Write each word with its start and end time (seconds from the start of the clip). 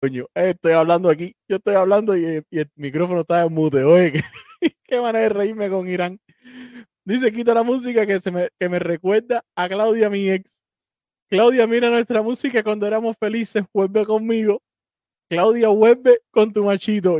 coño. 0.00 0.26
Eh, 0.34 0.50
estoy 0.50 0.72
hablando 0.72 1.10
aquí, 1.10 1.34
yo 1.48 1.56
estoy 1.56 1.74
hablando 1.74 2.16
y, 2.16 2.44
el 2.50 2.70
micrófono 2.76 3.20
está 3.20 3.44
en 3.44 3.52
mute. 3.52 3.84
Oye, 3.84 4.22
qué, 4.84 5.00
manera 5.00 5.24
de 5.24 5.28
reírme 5.30 5.70
con 5.70 5.88
Irán. 5.88 6.20
Dice, 7.04 7.32
quita 7.32 7.54
la 7.54 7.62
música 7.62 8.06
que, 8.06 8.20
se 8.20 8.30
me, 8.30 8.48
que 8.58 8.68
me 8.68 8.78
recuerda 8.78 9.44
a 9.56 9.68
Claudia, 9.68 10.10
mi 10.10 10.30
ex. 10.30 10.62
Claudia, 11.28 11.66
mira 11.66 11.90
nuestra 11.90 12.22
música 12.22 12.62
cuando 12.62 12.86
éramos 12.86 13.16
felices, 13.18 13.64
vuelve 13.72 14.04
conmigo. 14.04 14.62
Claudia, 15.28 15.68
vuelve 15.68 16.20
con 16.30 16.52
tu 16.52 16.64
machito. 16.64 17.18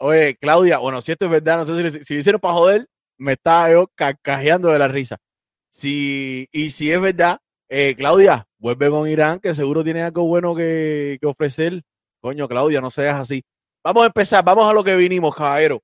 Oye, 0.00 0.36
Claudia, 0.36 0.78
bueno, 0.78 1.00
si 1.00 1.12
esto 1.12 1.26
es 1.26 1.30
verdad, 1.30 1.58
no 1.58 1.66
sé 1.66 1.90
si, 1.90 2.04
si 2.04 2.14
lo 2.14 2.20
hicieron 2.20 2.40
para 2.40 2.54
joder, 2.54 2.86
me 3.18 3.32
estaba 3.32 3.70
yo 3.70 3.90
carcajeando 3.94 4.68
de 4.68 4.78
la 4.78 4.88
risa. 4.88 5.18
Si, 5.70 6.48
y 6.52 6.70
si 6.70 6.90
es 6.90 7.00
verdad, 7.00 7.38
eh, 7.68 7.94
Claudia, 7.96 8.46
vuelve 8.58 8.88
con 8.88 9.08
Irán, 9.08 9.40
que 9.40 9.54
seguro 9.54 9.84
tiene 9.84 10.02
algo 10.02 10.24
bueno 10.26 10.54
que, 10.54 11.18
ofrecer. 11.22 11.82
Coño, 12.20 12.48
Claudia, 12.48 12.80
no 12.80 12.90
seas 12.90 13.20
así. 13.20 13.42
Vamos 13.82 14.02
a 14.02 14.06
empezar, 14.06 14.44
vamos 14.44 14.68
a 14.68 14.72
lo 14.72 14.82
que 14.82 14.96
vinimos, 14.96 15.34
caballero. 15.34 15.82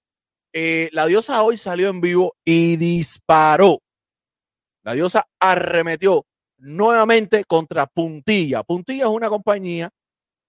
Eh, 0.53 0.89
la 0.93 1.07
diosa 1.07 1.43
hoy 1.43 1.57
salió 1.57 1.89
en 1.89 2.01
vivo 2.01 2.37
y 2.45 2.77
disparó. 2.77 3.81
La 4.83 4.93
diosa 4.93 5.27
arremetió 5.41 6.27
nuevamente 6.59 7.45
contra 7.45 7.87
Puntilla. 7.87 8.63
Puntilla 8.63 9.05
es 9.05 9.11
una 9.11 9.29
compañía 9.29 9.91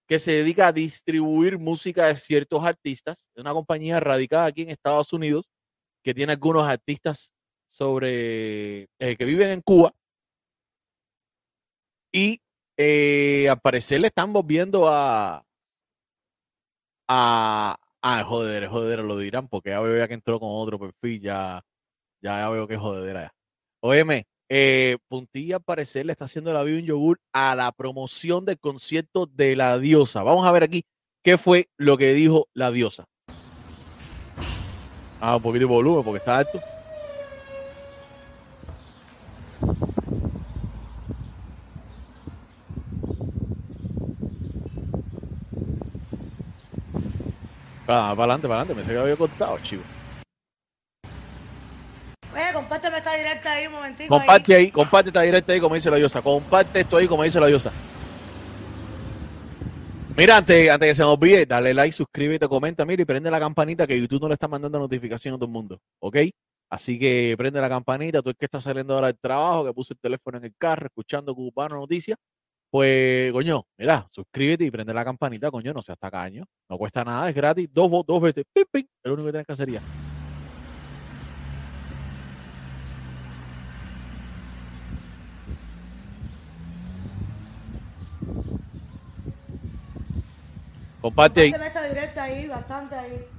que 0.06 0.18
se 0.18 0.32
dedica 0.32 0.68
a 0.68 0.72
distribuir 0.72 1.58
música 1.58 2.06
de 2.06 2.16
ciertos 2.16 2.64
artistas. 2.64 3.28
Es 3.34 3.40
una 3.40 3.52
compañía 3.52 3.98
radicada 4.00 4.46
aquí 4.46 4.62
en 4.62 4.70
Estados 4.70 5.12
Unidos 5.12 5.52
que 6.02 6.14
tiene 6.14 6.32
algunos 6.32 6.64
artistas 6.68 7.32
sobre 7.68 8.88
eh, 8.98 9.16
que 9.18 9.24
viven 9.24 9.50
en 9.50 9.60
Cuba 9.60 9.92
y 12.12 12.40
eh, 12.76 13.48
al 13.50 13.60
parecer 13.60 14.00
le 14.00 14.06
están 14.06 14.32
volviendo 14.32 14.88
a 14.88 15.44
a, 17.08 17.76
a 18.02 18.24
joder, 18.24 18.68
joder, 18.68 19.00
lo 19.00 19.18
dirán 19.18 19.48
porque 19.48 19.70
ya 19.70 19.80
veo 19.80 19.96
ya 19.96 20.08
que 20.08 20.14
entró 20.14 20.38
con 20.40 20.50
otro 20.52 20.78
perfil, 20.78 21.20
ya, 21.20 21.62
ya, 22.20 22.48
veo 22.48 22.66
que 22.66 22.76
jodedera 22.76 23.22
ya. 23.22 23.34
Óyeme, 23.80 24.26
eh, 24.48 24.96
Puntilla 25.08 25.58
parecer 25.58 26.06
le 26.06 26.12
está 26.12 26.26
haciendo 26.26 26.52
la 26.52 26.62
vida 26.62 26.78
un 26.78 26.86
yogur 26.86 27.20
a 27.32 27.54
la 27.54 27.72
promoción 27.72 28.44
del 28.44 28.58
concierto 28.58 29.26
de 29.26 29.56
la 29.56 29.78
diosa. 29.78 30.22
Vamos 30.22 30.46
a 30.46 30.52
ver 30.52 30.62
aquí 30.62 30.84
qué 31.22 31.38
fue 31.38 31.68
lo 31.76 31.96
que 31.96 32.14
dijo 32.14 32.48
la 32.54 32.70
diosa. 32.70 33.04
Ah, 35.20 35.36
un 35.36 35.42
poquito 35.42 35.66
de 35.66 35.72
volumen 35.72 36.04
porque 36.04 36.18
está 36.18 36.38
alto. 36.38 36.60
Ah, 47.88 48.12
para 48.16 48.34
adelante, 48.34 48.48
para 48.48 48.60
adelante. 48.60 48.74
Me 48.74 48.82
sé 48.82 48.88
que 48.88 48.94
lo 48.94 49.02
había 49.02 49.16
contado, 49.16 49.58
chivo. 49.62 49.82
Oye, 52.34 52.52
compárteme 52.52 52.98
esta 52.98 53.14
directa 53.14 53.52
ahí 53.52 53.66
un 53.66 53.72
momentito. 53.72 54.08
Comparte 54.08 54.54
ahí. 54.54 54.70
comparte 54.70 55.10
esta 55.10 55.22
directa 55.22 55.52
ahí 55.52 55.60
como 55.60 55.74
dice 55.74 55.90
la 55.90 55.96
diosa. 55.96 56.20
Comparte 56.22 56.80
esto 56.80 56.96
ahí 56.96 57.06
como 57.06 57.22
dice 57.22 57.40
la 57.40 57.46
diosa. 57.46 57.72
Mira, 60.16 60.38
antes, 60.38 60.70
antes 60.70 60.88
que 60.88 60.94
se 60.94 61.02
nos 61.02 61.12
olvide, 61.12 61.44
dale 61.44 61.74
like, 61.74 61.92
suscríbete, 61.92 62.48
comenta, 62.48 62.86
mira 62.86 63.02
y 63.02 63.04
prende 63.04 63.30
la 63.30 63.38
campanita 63.38 63.86
que 63.86 64.00
YouTube 64.00 64.22
no 64.22 64.28
le 64.28 64.34
está 64.34 64.48
mandando 64.48 64.78
notificación 64.78 65.34
a 65.34 65.36
todo 65.36 65.44
el 65.44 65.52
mundo, 65.52 65.78
¿ok? 65.98 66.16
Así 66.70 66.98
que 66.98 67.34
prende 67.36 67.60
la 67.60 67.68
campanita, 67.68 68.22
tú 68.22 68.30
es 68.30 68.36
que 68.36 68.46
estás 68.46 68.62
saliendo 68.62 68.94
ahora 68.94 69.08
del 69.08 69.18
trabajo, 69.18 69.66
que 69.66 69.74
puso 69.74 69.92
el 69.92 70.00
teléfono 70.00 70.38
en 70.38 70.46
el 70.46 70.54
carro, 70.56 70.86
escuchando 70.86 71.34
Cubano 71.34 71.76
Noticias, 71.76 72.18
pues, 72.70 73.32
coño, 73.32 73.66
mira, 73.78 74.06
suscríbete 74.10 74.64
y 74.64 74.70
prende 74.70 74.92
la 74.92 75.04
campanita, 75.04 75.50
coño, 75.50 75.72
no 75.72 75.82
seas 75.82 75.98
tacaño, 75.98 76.44
no 76.68 76.78
cuesta 76.78 77.04
nada, 77.04 77.28
es 77.28 77.34
gratis, 77.34 77.68
dos, 77.72 77.90
dos 78.06 78.20
veces, 78.20 78.44
pim, 78.52 78.64
pim, 78.70 78.82
es 78.82 79.08
lo 79.08 79.14
único 79.14 79.26
que 79.26 79.32
tienes 79.32 79.46
que 79.46 79.52
hacer 79.52 79.70
ya. 79.70 79.80
Comparte 91.00 91.40
ahí. 91.42 91.54
esta 91.54 91.84
directa 91.84 92.22
ahí, 92.24 92.48
bastante 92.48 92.94
ahí. 92.96 93.35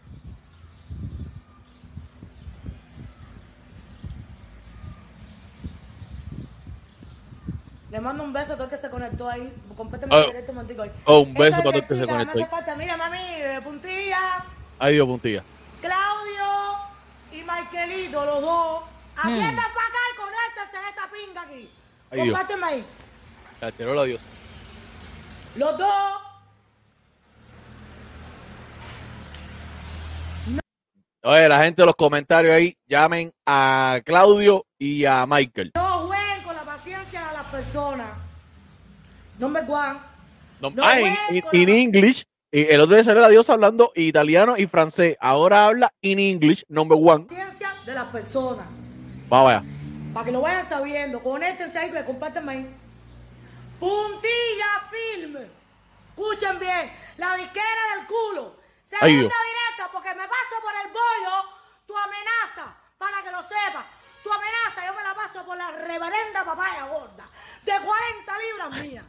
Le 7.97 8.01
mando 8.01 8.23
un 8.23 8.31
beso 8.31 8.53
a 8.53 8.55
todo 8.55 8.65
el 8.65 8.69
que 8.69 8.77
se 8.77 8.91
conectó 8.91 9.27
ahí. 9.27 9.51
Compárteme 9.75 10.15
oh. 10.15 10.27
directo 10.27 10.51
un 10.51 10.59
ahí. 10.59 10.91
Oh, 11.05 11.21
un 11.21 11.33
beso 11.33 11.63
para 11.63 11.71
todo 11.71 11.77
el 11.77 11.87
que 11.87 11.95
se 11.95 12.05
conectó 12.05 12.37
ahí. 12.37 12.45
Falta. 12.45 12.75
Mira, 12.75 12.95
mami, 12.95 13.17
puntilla. 13.63 14.45
Dio 14.87 15.07
puntilla. 15.07 15.43
Claudio 15.81 16.77
y 17.31 17.37
Michaelito, 17.37 18.23
los 18.23 18.41
dos. 18.41 18.83
Atiendan 19.15 19.51
hmm. 19.51 19.73
para 19.73 19.87
acá 19.87 19.97
y 20.13 20.15
conéctense 20.15 20.77
a 20.77 20.89
esta 20.89 21.09
pinga 21.11 21.41
aquí. 21.41 21.71
Ahí 22.11 22.19
Compárteme 22.19 22.65
ahí. 22.67 22.85
Se 23.59 23.65
alteró 23.65 23.95
la 23.95 24.03
diosa. 24.03 24.25
Los 25.55 25.77
dos 25.79 26.21
Oye, 31.23 31.49
la 31.49 31.63
gente 31.63 31.81
de 31.81 31.87
los 31.87 31.95
comentarios 31.95 32.53
ahí, 32.53 32.77
llamen 32.85 33.33
a 33.43 34.01
Claudio 34.05 34.67
y 34.77 35.03
a 35.05 35.25
Michael. 35.25 35.71
No 35.73 35.86
one. 39.67 39.99
No, 40.59 40.69
no 40.71 40.83
ah, 40.83 40.99
en 40.99 41.69
English. 41.69 42.23
El 42.51 42.81
otro 42.81 42.95
día 42.95 43.03
salió 43.03 43.21
la 43.21 43.29
diosa 43.29 43.53
hablando 43.53 43.91
italiano 43.95 44.57
y 44.57 44.67
francés. 44.67 45.17
Ahora 45.19 45.65
habla 45.65 45.93
en 46.01 46.19
English, 46.19 46.63
number 46.69 46.97
one. 46.99 47.25
Paciencia 47.25 47.75
de 47.85 47.93
las 47.93 48.05
personas. 48.05 48.65
Vamos 49.29 49.51
allá. 49.51 49.63
Para 50.13 50.25
que 50.25 50.31
lo 50.31 50.41
vayan 50.41 50.65
sabiendo. 50.65 51.19
Conéctense 51.19 51.77
ahí, 51.77 51.91
que 51.91 52.03
comparten 52.03 52.47
ahí. 52.49 52.67
Puntilla 53.79 54.81
Film. 54.89 55.37
Escuchen 56.09 56.59
bien. 56.59 56.91
La 57.17 57.35
disquera 57.35 57.81
del 57.95 58.07
culo 58.07 58.57
Segunda 58.87 59.11
directa, 59.11 59.91
porque 59.91 60.15
me 60.15 60.25
paso 60.27 60.55
por 60.63 60.71
el 60.85 60.87
bollo 60.93 61.43
tu 61.85 61.93
amenaza, 61.93 62.73
para 62.97 63.21
que 63.21 63.31
lo 63.31 63.43
sepas. 63.43 63.83
Tu 64.23 64.31
amenaza 64.31 64.85
yo 64.85 64.93
me 64.93 65.03
la 65.03 65.13
paso 65.13 65.45
por 65.45 65.57
la 65.57 65.71
reverenda 65.71 66.45
papaya 66.45 66.85
gorda, 66.85 67.27
de 67.67 67.79
40 67.85 68.33
libras 68.39 68.81
mía. 68.81 69.03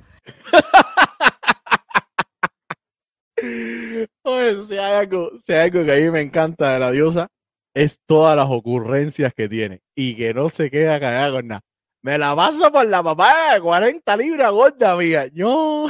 Oye, 4.23 4.63
si 4.65 4.77
hay, 4.77 4.95
algo, 4.95 5.31
si 5.45 5.53
hay 5.53 5.71
algo 5.71 5.85
que 5.85 5.93
a 5.93 5.97
mí 5.97 6.11
me 6.11 6.21
encanta 6.21 6.73
de 6.73 6.81
la 6.81 6.91
diosa, 6.91 7.29
es 7.73 8.01
todas 8.05 8.37
las 8.37 8.47
ocurrencias 8.51 9.33
que 9.33 9.49
tiene 9.49 9.83
y 9.95 10.17
que 10.17 10.35
no 10.35 10.49
se 10.49 10.71
queda 10.71 10.99
cagada 10.99 11.31
con 11.31 11.47
nada. 11.47 11.61
Me 12.03 12.19
la 12.19 12.35
paso 12.35 12.73
por 12.73 12.87
la 12.87 13.03
papaya 13.03 13.55
de 13.55 13.61
40 13.61 14.17
libras 14.17 14.51
gorda, 14.51 14.93
amiga. 14.93 15.27
Yo. 15.27 15.89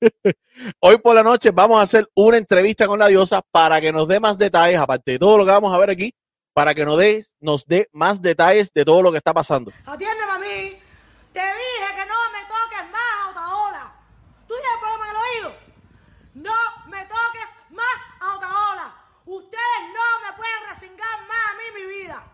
Hoy 0.80 0.98
por 0.98 1.14
la 1.14 1.22
noche 1.22 1.50
vamos 1.50 1.78
a 1.78 1.82
hacer 1.82 2.08
una 2.14 2.38
entrevista 2.38 2.86
con 2.86 2.98
la 2.98 3.08
diosa 3.08 3.42
para 3.50 3.80
que 3.80 3.92
nos 3.92 4.08
dé 4.08 4.20
más 4.20 4.38
detalles, 4.38 4.78
aparte 4.78 5.12
de 5.12 5.18
todo 5.18 5.36
lo 5.36 5.44
que 5.44 5.50
vamos 5.50 5.74
a 5.74 5.78
ver 5.78 5.90
aquí, 5.90 6.14
para 6.54 6.74
que 6.74 6.86
nos 6.86 6.98
dé, 6.98 7.22
nos 7.40 7.66
dé 7.66 7.88
más 7.92 8.22
detalles 8.22 8.72
de 8.72 8.84
todo 8.86 9.02
lo 9.02 9.10
que 9.10 9.18
está 9.18 9.34
pasando. 9.34 9.70
Atiéndeme 9.84 10.32
a 10.32 10.38
mí. 10.38 10.89
Te 11.32 11.40
dije 11.40 11.94
que 11.94 12.06
no 12.06 12.30
me 12.32 12.44
toques 12.44 12.90
más, 12.90 13.30
Otaola. 13.30 13.92
¿Tú 14.48 14.54
tienes 14.54 14.80
problema 14.80 15.04
en 15.04 15.10
el 15.10 15.16
oído? 15.16 15.56
No 16.34 16.86
me 16.86 17.04
toques 17.04 17.48
más 17.70 17.98
a 18.20 18.34
Otaola. 18.34 18.94
Ustedes 19.26 19.80
no 19.94 20.26
me 20.26 20.32
pueden 20.36 20.68
resingar 20.68 21.26
más 21.28 21.50
a 21.50 21.54
mí 21.54 21.80
mi 21.80 21.86
vida. 21.86 22.24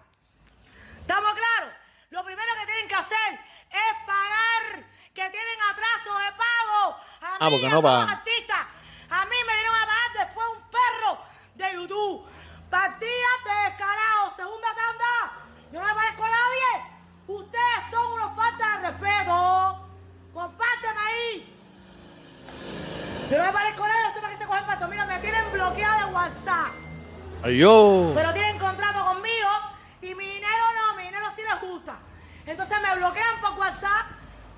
¿Estamos 1.01 1.35
claros? 1.35 1.75
Lo 2.11 2.25
primero 2.25 2.49
que 2.59 2.67
tienen 2.67 2.89
que 2.89 2.95
hacer 2.95 3.41
es 3.71 4.07
pagar 4.07 4.85
que 5.13 5.31
tienen 5.31 5.59
atraso 5.71 6.19
de 6.19 6.33
pago 6.33 6.97
ah, 7.23 7.49
porque 7.51 7.69
no 7.69 7.81
va. 7.81 8.03
A 8.03 9.25
mí 9.25 9.37
me 9.47 9.55
dieron 9.55 9.75
a 9.75 9.87
pagar 9.87 10.27
después 10.27 10.47
un 10.57 10.63
perro 10.71 11.19
de 11.55 11.73
YouTube. 11.75 12.27
Partida 12.71 13.31
de 13.45 13.71
descarado, 13.71 14.35
segunda 14.37 14.69
tanda. 14.75 15.33
Yo 15.73 15.81
no 15.81 15.87
me 15.87 15.95
parezco 15.95 16.25
a 16.25 16.31
nadie. 16.31 16.97
Ustedes 17.29 17.91
son 17.91 18.13
unos 18.13 18.37
faltas 18.37 18.83
de 18.83 18.91
respeto. 18.91 19.89
Compárteme 20.35 21.01
ahí. 21.01 21.57
Yo 23.31 23.39
no 23.39 23.45
me 23.45 23.53
parezco 23.53 23.85
a 23.85 23.89
nadie, 23.89 24.03
no 24.05 24.15
sé 24.15 24.21
para 24.21 24.33
qué 24.33 24.39
se 24.39 24.47
cogen 24.47 24.67
paso. 24.67 24.89
Mira, 24.89 25.07
me 25.07 25.19
tienen 25.21 25.53
bloqueado 25.53 26.07
de 26.07 26.15
WhatsApp. 26.15 26.73
Ay, 27.47 27.59
yo. 27.59 28.11
Pero 28.13 28.33
tienen 28.35 28.59
contrato 28.59 29.05
conmigo 29.05 29.49
y 30.03 30.17
mi 30.17 30.27
dinero 30.27 30.65
no, 30.75 30.97
mi 30.97 31.05
dinero 31.05 31.27
sí 31.37 31.43
les 31.43 31.61
gusta. 31.61 31.97
Entonces 32.45 32.77
me 32.83 32.97
bloquean 32.97 33.41
por 33.41 33.53
WhatsApp 33.57 34.07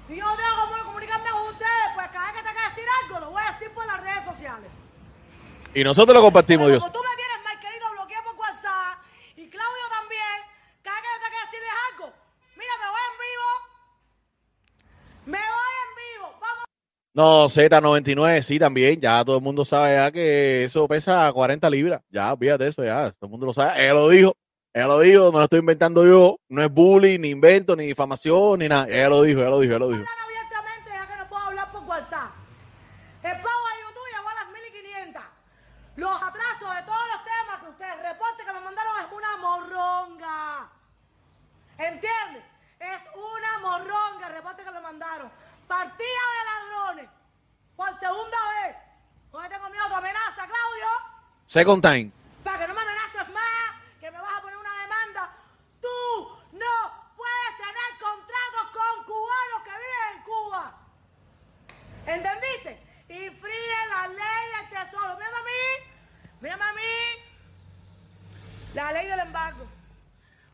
y 0.09 0.17
yo 0.17 0.25
no 0.25 0.35
tengo 0.35 0.57
cómo 0.57 0.85
comunicarme 0.85 1.29
con 1.29 1.43
ustedes, 1.49 1.89
pues 1.95 2.09
cada 2.09 2.33
vez 2.33 2.37
que 2.41 2.49
tenga 2.49 2.63
que 2.63 2.69
decir 2.71 2.85
algo, 3.05 3.21
lo 3.21 3.31
voy 3.33 3.43
a 3.47 3.53
decir 3.53 3.71
por 3.73 3.87
las 3.87 4.01
redes 4.01 4.25
sociales. 4.25 4.71
Y 5.75 5.85
nosotros 5.85 6.15
lo 6.15 6.23
compartimos, 6.23 6.69
Dios. 6.69 6.81
Como 6.81 6.93
tú 6.95 7.01
me 7.05 7.15
tienes, 7.15 7.45
Marquelito, 7.45 7.91
bloqueado 7.93 8.25
por 8.25 8.37
WhatsApp, 8.37 9.05
y 9.37 9.51
Claudio 9.51 9.85
también, 10.01 10.37
cada 10.83 10.97
vez 10.97 11.05
que 11.05 11.13
yo 11.13 11.21
tenga 11.21 11.31
que 11.37 11.45
decirles 11.45 11.75
algo, 11.93 12.13
mira, 12.57 12.73
me 12.81 12.89
voy 12.89 13.05
en 13.05 13.17
vivo. 13.29 13.49
Me 15.27 15.39
voy 15.45 15.73
en 15.85 15.91
vivo. 16.01 16.39
Vamos. 16.41 16.65
No, 17.19 17.49
Z99, 17.49 18.43
sí, 18.43 18.61
también. 18.61 19.01
Ya 19.01 19.25
todo 19.25 19.39
el 19.39 19.43
mundo 19.43 19.65
sabe 19.65 19.97
ya 19.97 20.09
que 20.13 20.63
eso 20.63 20.87
pesa 20.87 21.33
40 21.33 21.69
libras. 21.69 22.01
Ya, 22.11 22.33
olvídate 22.33 22.69
eso, 22.69 22.85
ya. 22.85 23.11
Todo 23.11 23.27
el 23.27 23.31
mundo 23.31 23.47
lo 23.47 23.53
sabe. 23.53 23.83
Ella 23.83 23.95
lo 23.95 24.09
dijo. 24.09 24.37
Ella 24.73 24.87
lo 24.87 25.01
dijo, 25.01 25.33
no 25.33 25.39
lo 25.39 25.43
estoy 25.43 25.59
inventando 25.59 26.07
yo. 26.07 26.39
No 26.49 26.63
es 26.63 26.71
bullying, 26.71 27.19
ni 27.19 27.31
invento, 27.31 27.75
ni 27.75 27.87
difamación, 27.87 28.61
ni 28.61 28.69
nada. 28.69 28.87
Ella 28.89 29.09
lo 29.09 29.23
dijo, 29.23 29.41
ella 29.41 29.51
lo 29.51 29.59
dijo, 29.59 29.73
ella 29.73 29.79
lo 29.81 29.89
dijo. 29.89 30.05
abiertamente 30.05 30.91
ya 30.95 31.09
que 31.09 31.17
no 31.19 31.29
puedo 31.29 31.43
hablar 31.43 31.73
por 31.73 31.83
WhatsApp. 31.83 32.31
El 33.25 33.33
pago 33.33 33.65
de 33.67 33.75
YouTube 33.83 34.09
llegó 34.15 34.29
a 34.29 34.35
las 34.35 34.49
1500. 34.55 35.23
Los 35.97 36.23
atrasos 36.23 36.71
de 36.71 36.83
todos 36.87 37.07
los 37.11 37.21
temas 37.27 37.57
que 37.65 37.71
ustedes 37.75 37.97
reporten 37.99 38.47
que 38.47 38.53
me 38.53 38.61
mandaron 38.61 38.93
es 39.03 39.11
una 39.11 39.37
morronga. 39.43 40.71
¿Entiendes? 41.79 42.45
Es 42.79 43.03
una 43.11 43.59
morronga 43.59 44.29
el 44.29 44.35
reporte 44.35 44.63
que 44.63 44.71
me 44.71 44.81
mandaron. 44.81 45.29
Partida 45.69 46.23
de 46.35 46.45
ladrones. 46.51 47.11
Por 47.77 47.95
segunda 47.99 48.39
vez. 48.63 48.77
Miedo 49.71 49.85
a 49.85 49.89
tu 49.89 49.95
amenaza, 49.97 50.47
Claudio. 50.47 50.87
Second 51.47 51.83
time. 51.83 52.11
Para 52.43 52.59
que 52.59 52.69
no 52.69 52.75
me 52.75 52.81
amenaces 52.81 53.29
más, 53.35 53.75
que 54.01 54.11
me 54.11 54.19
vas 54.19 54.35
a 54.37 54.41
poner 54.41 54.57
una 54.57 54.81
demanda. 54.81 55.37
Tú 55.81 55.89
no 56.53 57.15
puedes 57.15 57.57
tener 57.59 57.99
contratos 58.01 58.65
con 58.73 59.05
cubanos 59.05 59.63
que 59.63 59.71
viven 59.71 60.17
en 60.17 60.23
Cuba. 60.23 60.79
¿Entendiste? 62.07 63.05
Y 63.11 63.31
fríe 63.31 63.87
la 63.91 64.09
ley 64.09 64.45
del 64.57 64.71
tesoro. 64.71 65.17
Mírame 65.17 65.37
a 65.37 65.43
mí. 65.43 65.91
Mírame 66.41 66.65
a 66.65 66.73
mí. 66.73 66.83
La 68.75 68.93
ley 68.93 69.07
del 69.07 69.21
embargo. 69.21 69.67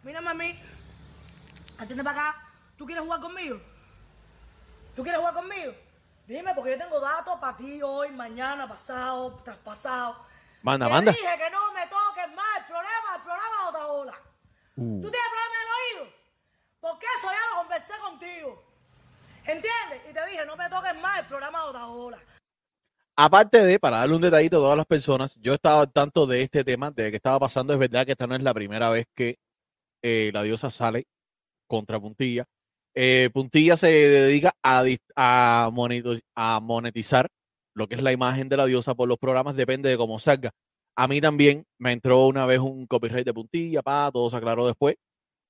Mírame 0.03 0.31
a 0.31 0.35
mí. 0.35 0.63
Atiende 1.79 2.03
para 2.03 2.29
acá. 2.29 2.49
¿Tú 2.77 2.85
quieres 2.85 3.05
jugar 3.05 3.21
conmigo? 3.21 3.61
¿Tú 4.95 5.03
quieres 5.03 5.19
jugar 5.19 5.35
conmigo? 5.35 5.73
Dime, 6.27 6.55
porque 6.55 6.71
yo 6.71 6.79
tengo 6.79 7.01
datos 7.01 7.39
para 7.39 7.57
ti 7.57 7.83
hoy, 7.83 8.11
mañana, 8.13 8.67
pasado, 8.69 9.35
traspasado. 9.45 10.17
Manda, 10.63 10.87
Te 10.87 10.93
manda. 10.93 11.13
dije 11.13 11.37
que 11.37 11.51
no 11.51 11.73
me 11.75 11.83
toques 11.83 12.35
más 12.35 12.59
el 12.59 12.65
problema, 12.65 13.17
el 13.17 13.23
programa 13.23 13.57
de 13.63 13.69
Otaola. 13.69 14.15
Uh. 14.77 15.03
¿Tú 15.03 15.11
tienes 15.11 15.29
problema 15.29 15.55
en 15.55 15.63
el 15.63 16.03
oído? 16.07 16.17
Porque 16.81 17.07
eso 17.19 17.27
ya 17.27 17.51
lo 17.51 17.61
conversé 17.63 17.93
contigo. 18.01 18.65
¿Entiendes? 19.45 20.11
Y 20.11 20.15
te 20.15 20.27
dije, 20.27 20.47
no 20.47 20.57
me 20.57 20.71
toques 20.71 20.95
más 21.01 21.19
el 21.19 21.27
programa 21.27 21.63
de 21.65 21.69
Otaola. 21.69 22.19
Aparte 23.17 23.63
de, 23.63 23.79
para 23.79 23.99
darle 23.99 24.17
un 24.17 24.23
detallito 24.23 24.57
a 24.57 24.61
todas 24.61 24.77
las 24.77 24.87
personas, 24.87 25.37
yo 25.41 25.55
estaba 25.55 25.83
al 25.83 25.93
tanto 25.93 26.27
de 26.27 26.43
este 26.43 26.65
tema, 26.65 26.91
de 26.91 27.11
que 27.11 27.17
estaba 27.17 27.39
pasando. 27.39 27.73
Es 27.73 27.79
verdad 27.79 28.07
que 28.07 28.13
esta 28.13 28.27
no 28.27 28.35
es 28.35 28.43
la 28.43 28.55
primera 28.55 28.91
vez 28.91 29.07
que 29.15 29.39
eh, 30.03 30.31
la 30.33 30.43
diosa 30.43 30.71
sale 30.71 31.07
contra 31.67 32.01
Puntilla. 32.01 32.47
Eh, 32.95 33.31
Puntilla 33.33 33.77
se 33.77 33.89
dedica 33.89 34.55
a, 34.63 34.85
a, 35.17 36.61
monetizar 36.63 37.29
lo 37.75 37.89
que 37.89 37.97
es 37.97 38.03
la 38.03 38.13
imagen 38.13 38.49
de 38.49 38.57
la 38.57 38.67
diosa 38.67 38.95
por 38.95 39.09
los 39.09 39.19
programas, 39.19 39.57
depende 39.57 39.89
de 39.89 39.97
cómo 39.97 40.19
salga. 40.19 40.53
A 40.97 41.09
mí 41.09 41.21
también 41.21 41.65
me 41.79 41.93
entró 41.93 42.27
una 42.27 42.47
vez 42.47 42.61
un 42.61 42.87
copyright 42.87 43.27
de 43.27 43.35
Puntilla, 43.35 43.83
pa, 43.83 44.11
todo 44.13 44.31
se 44.31 44.37
aclaró 44.37 44.67
después. 44.67 44.97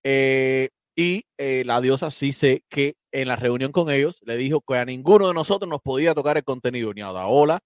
Eh, 0.04 0.70
y 0.96 1.24
eh, 1.38 1.64
la 1.66 1.80
diosa 1.80 2.10
sí 2.10 2.32
sé 2.32 2.62
que 2.70 2.94
en 3.12 3.28
la 3.28 3.36
reunión 3.36 3.72
con 3.72 3.90
ellos 3.90 4.20
le 4.22 4.36
dijo 4.36 4.62
que 4.62 4.76
a 4.76 4.84
ninguno 4.84 5.28
de 5.28 5.34
nosotros 5.34 5.68
nos 5.68 5.80
podía 5.82 6.14
tocar 6.14 6.36
el 6.38 6.44
contenido, 6.44 6.94
ni 6.94 7.02
a 7.02 7.10
Odaola, 7.10 7.60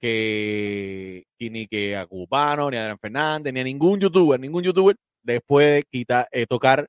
que, 0.00 1.24
ni 1.40 1.66
que 1.66 1.96
a 1.96 2.06
Cubano, 2.06 2.70
ni 2.70 2.76
a 2.76 2.82
Adrián 2.82 2.98
Fernández, 3.00 3.52
ni 3.52 3.60
a 3.60 3.64
ningún 3.64 4.00
youtuber, 4.00 4.38
ningún 4.38 4.62
youtuber 4.62 4.96
les 5.24 5.40
puede 5.44 5.82
quitar, 5.84 6.28
tocar 6.48 6.88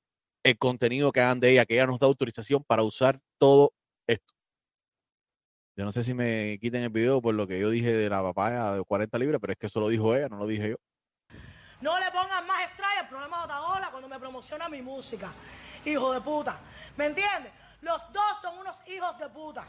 el 0.49 0.57
contenido 0.57 1.11
que 1.11 1.21
hagan 1.21 1.39
de 1.39 1.51
ella, 1.51 1.65
que 1.65 1.75
ella 1.75 1.87
nos 1.87 1.99
da 1.99 2.07
autorización 2.07 2.63
para 2.63 2.83
usar 2.83 3.19
todo 3.37 3.73
esto. 4.07 4.33
Yo 5.75 5.85
no 5.85 5.91
sé 5.91 6.03
si 6.03 6.13
me 6.13 6.57
quiten 6.59 6.83
el 6.83 6.89
video 6.89 7.21
por 7.21 7.33
lo 7.33 7.47
que 7.47 7.59
yo 7.59 7.69
dije 7.69 7.91
de 7.93 8.09
la 8.09 8.21
papaya 8.21 8.73
de 8.73 8.83
40 8.83 9.17
libras, 9.17 9.39
pero 9.39 9.53
es 9.53 9.59
que 9.59 9.67
eso 9.67 9.79
lo 9.79 9.87
dijo 9.87 10.13
ella, 10.15 10.27
no 10.27 10.37
lo 10.37 10.45
dije 10.45 10.71
yo. 10.71 10.75
No 11.81 11.97
le 11.97 12.11
pongas 12.11 12.45
más 12.45 12.63
extraño 12.63 12.99
al 12.99 13.07
programa 13.07 13.37
de 13.37 13.43
Otaola 13.45 13.87
cuando 13.89 14.09
me 14.09 14.19
promociona 14.19 14.67
mi 14.67 14.81
música. 14.81 15.31
Hijo 15.85 16.11
de 16.11 16.19
puta. 16.19 16.59
¿Me 16.97 17.05
entiendes? 17.05 17.53
Los 17.81 18.11
dos 18.11 18.41
son 18.41 18.57
unos 18.57 18.75
hijos 18.87 19.17
de 19.17 19.29
puta. 19.29 19.63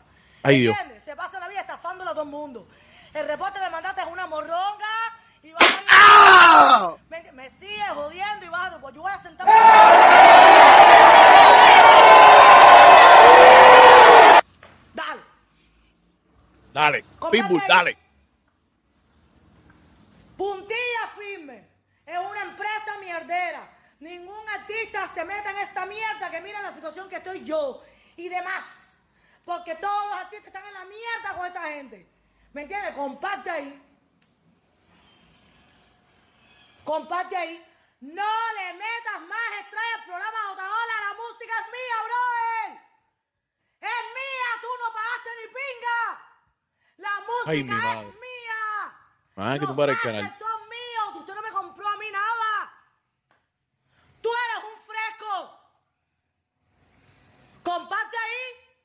Dios. 0.44 0.76
¿Entiendes? 0.76 1.04
Se 1.04 1.14
pasa 1.14 1.38
la 1.38 1.48
vida 1.48 1.60
estafándole 1.60 2.10
a 2.10 2.14
todo 2.14 2.24
el 2.24 2.30
mundo. 2.30 2.66
El 3.14 3.26
reporte 3.26 3.58
que 3.60 3.64
me 3.66 3.70
mandaste 3.70 4.00
es 4.00 4.06
una 4.08 4.26
morronga 4.26 4.86
y 5.42 5.52
vas 5.52 5.62
a... 5.90 6.96
me, 7.08 7.32
me 7.32 7.50
sigue 7.50 7.84
jodiendo 7.94 8.46
y 8.46 8.48
vas 8.48 8.72
a... 8.72 8.80
Pues 8.80 8.94
yo 8.94 9.02
voy 9.02 9.12
a 9.12 9.18
sentarme... 9.18 9.52
Dale. 9.52 10.29
Dale, 16.80 17.04
Pitbull, 17.30 17.62
dale. 17.68 17.98
Puntilla 20.34 21.08
firme. 21.14 21.68
Es 22.06 22.18
una 22.18 22.40
empresa 22.40 22.96
mierdera. 23.00 23.68
Ningún 23.98 24.48
artista 24.48 25.06
se 25.12 25.22
meta 25.26 25.50
en 25.50 25.58
esta 25.58 25.84
mierda 25.84 26.30
que 26.30 26.40
mira 26.40 26.62
la 26.62 26.72
situación 26.72 27.06
que 27.10 27.16
estoy 27.16 27.44
yo 27.44 27.82
y 28.16 28.30
demás. 28.30 28.98
Porque 29.44 29.74
todos 29.74 30.06
los 30.06 30.20
artistas 30.20 30.46
están 30.46 30.66
en 30.68 30.72
la 30.72 30.84
mierda 30.86 31.34
con 31.36 31.46
esta 31.46 31.62
gente. 31.64 32.08
¿Me 32.54 32.62
entiendes? 32.62 32.94
Comparte 32.94 33.50
ahí. 33.50 33.82
Comparte 36.82 37.36
ahí. 37.36 37.62
No 38.00 38.32
le 38.56 38.72
metas 38.72 39.20
más 39.28 39.50
estrellas 39.62 39.96
al 39.98 40.04
programa 40.06 40.38
de 40.38 40.52
Otaola. 40.54 40.94
La 41.08 41.14
música 41.14 41.52
es 41.60 41.66
mía, 41.76 41.96
brother. 42.08 42.80
Es 43.82 44.02
mía. 44.16 44.48
Tú 44.62 44.68
no 44.82 44.94
pagaste 44.94 45.30
ni 45.42 45.46
pinga. 45.48 46.29
La 47.44 47.52
Ay, 47.52 47.64
música 47.64 47.74
mi 47.74 47.78
es 47.78 47.84
madre. 47.84 48.06
mía. 48.06 48.98
Ah, 49.36 49.54
que 49.54 49.60
Los 49.60 49.68
tumbar 49.68 49.90
el 49.90 50.00
canal. 50.00 50.22
son 50.38 50.68
míos. 50.68 51.14
Usted 51.20 51.34
no 51.34 51.42
me 51.42 51.50
compró 51.52 51.88
a 51.88 51.96
mí 51.96 52.06
nada. 52.12 52.72
Tú 54.20 54.28
eres 54.28 54.64
un 54.64 54.80
fresco. 54.82 55.60
Comparte 57.62 58.16
ahí. 58.16 58.76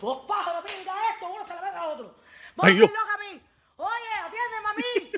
Dos 0.00 0.24
pájaros, 0.26 0.64
pinga 0.64 0.92
esto, 1.12 1.26
uno 1.28 1.46
se 1.46 1.54
le 1.54 1.60
mete 1.60 1.76
al 1.76 1.90
otro. 1.92 2.16
Vos 2.56 2.66
Ay, 2.66 2.74
Dios. 2.74 2.90
loca 2.90 3.14
a 3.14 3.18
mí. 3.18 3.42
Oye, 3.76 4.12
atiéndeme 4.24 4.68
a 4.68 4.74
mí. 4.74 5.12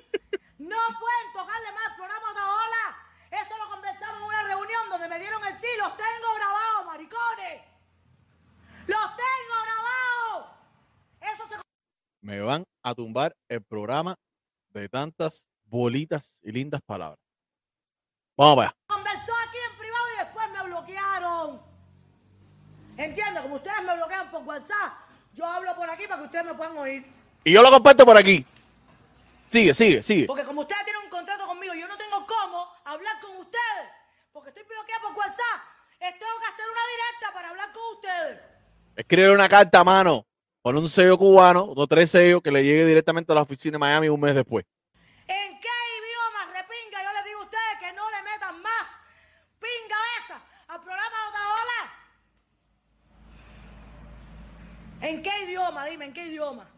No 0.59 0.77
pueden 1.01 1.33
tocarle 1.33 1.73
más 1.73 1.87
el 1.91 1.97
programa 1.97 2.33
de 2.35 2.41
Ola. 2.41 2.99
Eso 3.31 3.59
lo 3.59 3.69
conversamos 3.71 4.21
en 4.21 4.27
una 4.29 4.43
reunión 4.45 4.89
donde 4.91 5.09
me 5.09 5.19
dieron 5.19 5.45
el 5.45 5.55
sí. 5.55 5.67
Los 5.79 5.97
tengo 5.97 6.35
grabados, 6.37 6.87
maricones. 6.87 7.63
Los 8.87 9.17
tengo 9.17 9.57
grabados. 9.65 10.53
Eso 11.21 11.47
se 11.49 11.57
Me 12.21 12.41
van 12.41 12.65
a 12.83 12.95
tumbar 12.95 13.35
el 13.49 13.62
programa 13.65 14.17
bolitas 15.64 16.40
y 16.43 16.52
lindas 16.52 16.83
palabras. 16.83 17.19
Vamos 18.37 18.57
para 18.57 18.69
allá. 18.69 18.76
conversó 18.87 19.33
aquí 19.49 19.59
en 19.71 19.78
privado 19.78 20.04
y 20.14 20.19
después 20.19 20.50
me 20.50 20.62
bloquearon. 20.62 21.62
¿Entiendes? 22.97 23.43
Como 23.43 23.54
ustedes 23.57 23.83
me 23.85 23.97
bloquean 23.97 24.31
por 24.31 24.43
WhatsApp, 24.43 24.93
yo 25.33 25.45
hablo 25.45 25.75
por 25.75 25.90
aquí 25.90 26.07
para 26.07 26.21
que 26.21 26.25
ustedes 26.26 26.45
me 26.45 26.54
puedan 26.54 26.76
oír. 26.78 27.07
Y 27.45 27.52
yo 27.52 27.62
lo 27.62 27.71
comparto 27.71 28.04
por 28.04 28.16
aquí. 28.16 28.45
Sigue, 29.49 29.75
sigue, 29.75 30.02
sigue. 30.02 30.26
Porque 30.26 30.45
como 30.45 30.62
ustedes 30.62 30.85
tienen 30.85 31.02
un 31.04 31.11
contrato 31.11 31.47
conmigo, 31.47 31.75
yo 31.75 31.87
no 31.87 31.97
tengo 31.97 32.26
cómo 32.26 32.69
hablar 32.85 33.21
con 33.21 33.37
ustedes. 33.37 33.88
Porque 34.33 34.49
estoy 34.49 34.64
bloqueado 34.64 35.02
por 35.02 35.19
WhatsApp. 35.19 35.75
Tengo 35.99 36.38
que 36.38 36.47
hacer 36.47 36.64
una 36.71 36.81
directa 36.93 37.33
para 37.33 37.50
hablar 37.50 37.73
con 37.73 37.83
ustedes. 37.95 38.40
Escribe 38.97 39.31
una 39.33 39.49
carta 39.49 39.81
a 39.81 39.85
mano 39.85 40.26
con 40.61 40.76
un 40.76 40.88
sello 40.88 41.19
cubano, 41.19 41.73
o 41.76 41.87
tres 41.87 42.11
sellos, 42.11 42.43
que 42.43 42.50
le 42.50 42.62
llegue 42.62 42.87
directamente 42.87 43.33
a 43.33 43.35
la 43.35 43.43
oficina 43.43 43.73
de 43.73 43.78
Miami 43.78 44.09
un 44.09 44.21
mes 44.21 44.35
después. 44.35 44.64
¿En 45.26 45.61
qué 45.61 45.69
idioma, 45.99 46.47
repinga, 46.52 47.02
yo 47.02 47.12
les 47.12 47.25
digo 47.25 47.40
a 47.40 47.45
ustedes 47.45 47.78
que 47.81 47.93
no 47.93 48.11
le 48.11 48.23
metan 48.23 48.62
más 48.62 48.87
pinga 49.59 49.97
esa 50.25 50.43
al 50.69 50.81
programa 50.81 51.16
de 51.16 51.28
Otaola? 51.28 51.93
¿En 55.02 55.23
qué 55.23 55.43
idioma? 55.87 55.91
Dime, 55.91 56.05
¿en 56.07 56.12
qué 56.12 56.26
idioma? 56.26 56.69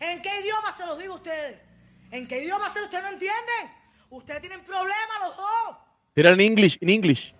¿En 0.00 0.22
qué 0.22 0.40
idioma 0.40 0.72
se 0.72 0.86
los 0.86 0.98
digo 0.98 1.14
a 1.14 1.16
ustedes? 1.16 1.60
¿En 2.10 2.26
qué 2.28 2.42
idioma 2.42 2.68
se 2.70 2.82
ustedes 2.82 3.02
no 3.04 3.10
entienden? 3.10 3.72
Ustedes 4.10 4.40
tienen 4.40 4.60
problemas 4.64 5.16
los 5.22 5.36
dos. 5.36 5.76
Tira 6.14 6.30
en 6.30 6.40
English, 6.40 6.78
en 6.80 6.88
English. 6.90 7.34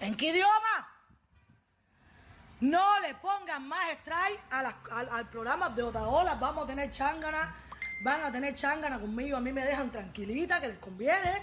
¿En 0.00 0.14
qué 0.16 0.26
idioma? 0.30 0.88
No 2.60 3.00
le 3.00 3.14
pongan 3.14 3.66
más 3.68 3.90
strike 4.00 4.40
a 4.50 4.62
las- 4.62 4.74
al, 4.90 5.08
al 5.10 5.28
programa 5.28 5.68
de 5.70 5.82
Otaola. 5.82 6.34
Vamos 6.34 6.64
a 6.64 6.66
tener 6.66 6.90
chángana. 6.90 7.54
Van 8.02 8.22
a 8.22 8.32
tener 8.32 8.54
chángana 8.54 8.98
conmigo. 8.98 9.36
A 9.36 9.40
mí 9.40 9.52
me 9.52 9.64
dejan 9.64 9.90
tranquilita, 9.90 10.60
que 10.60 10.68
les 10.68 10.78
conviene. 10.78 11.42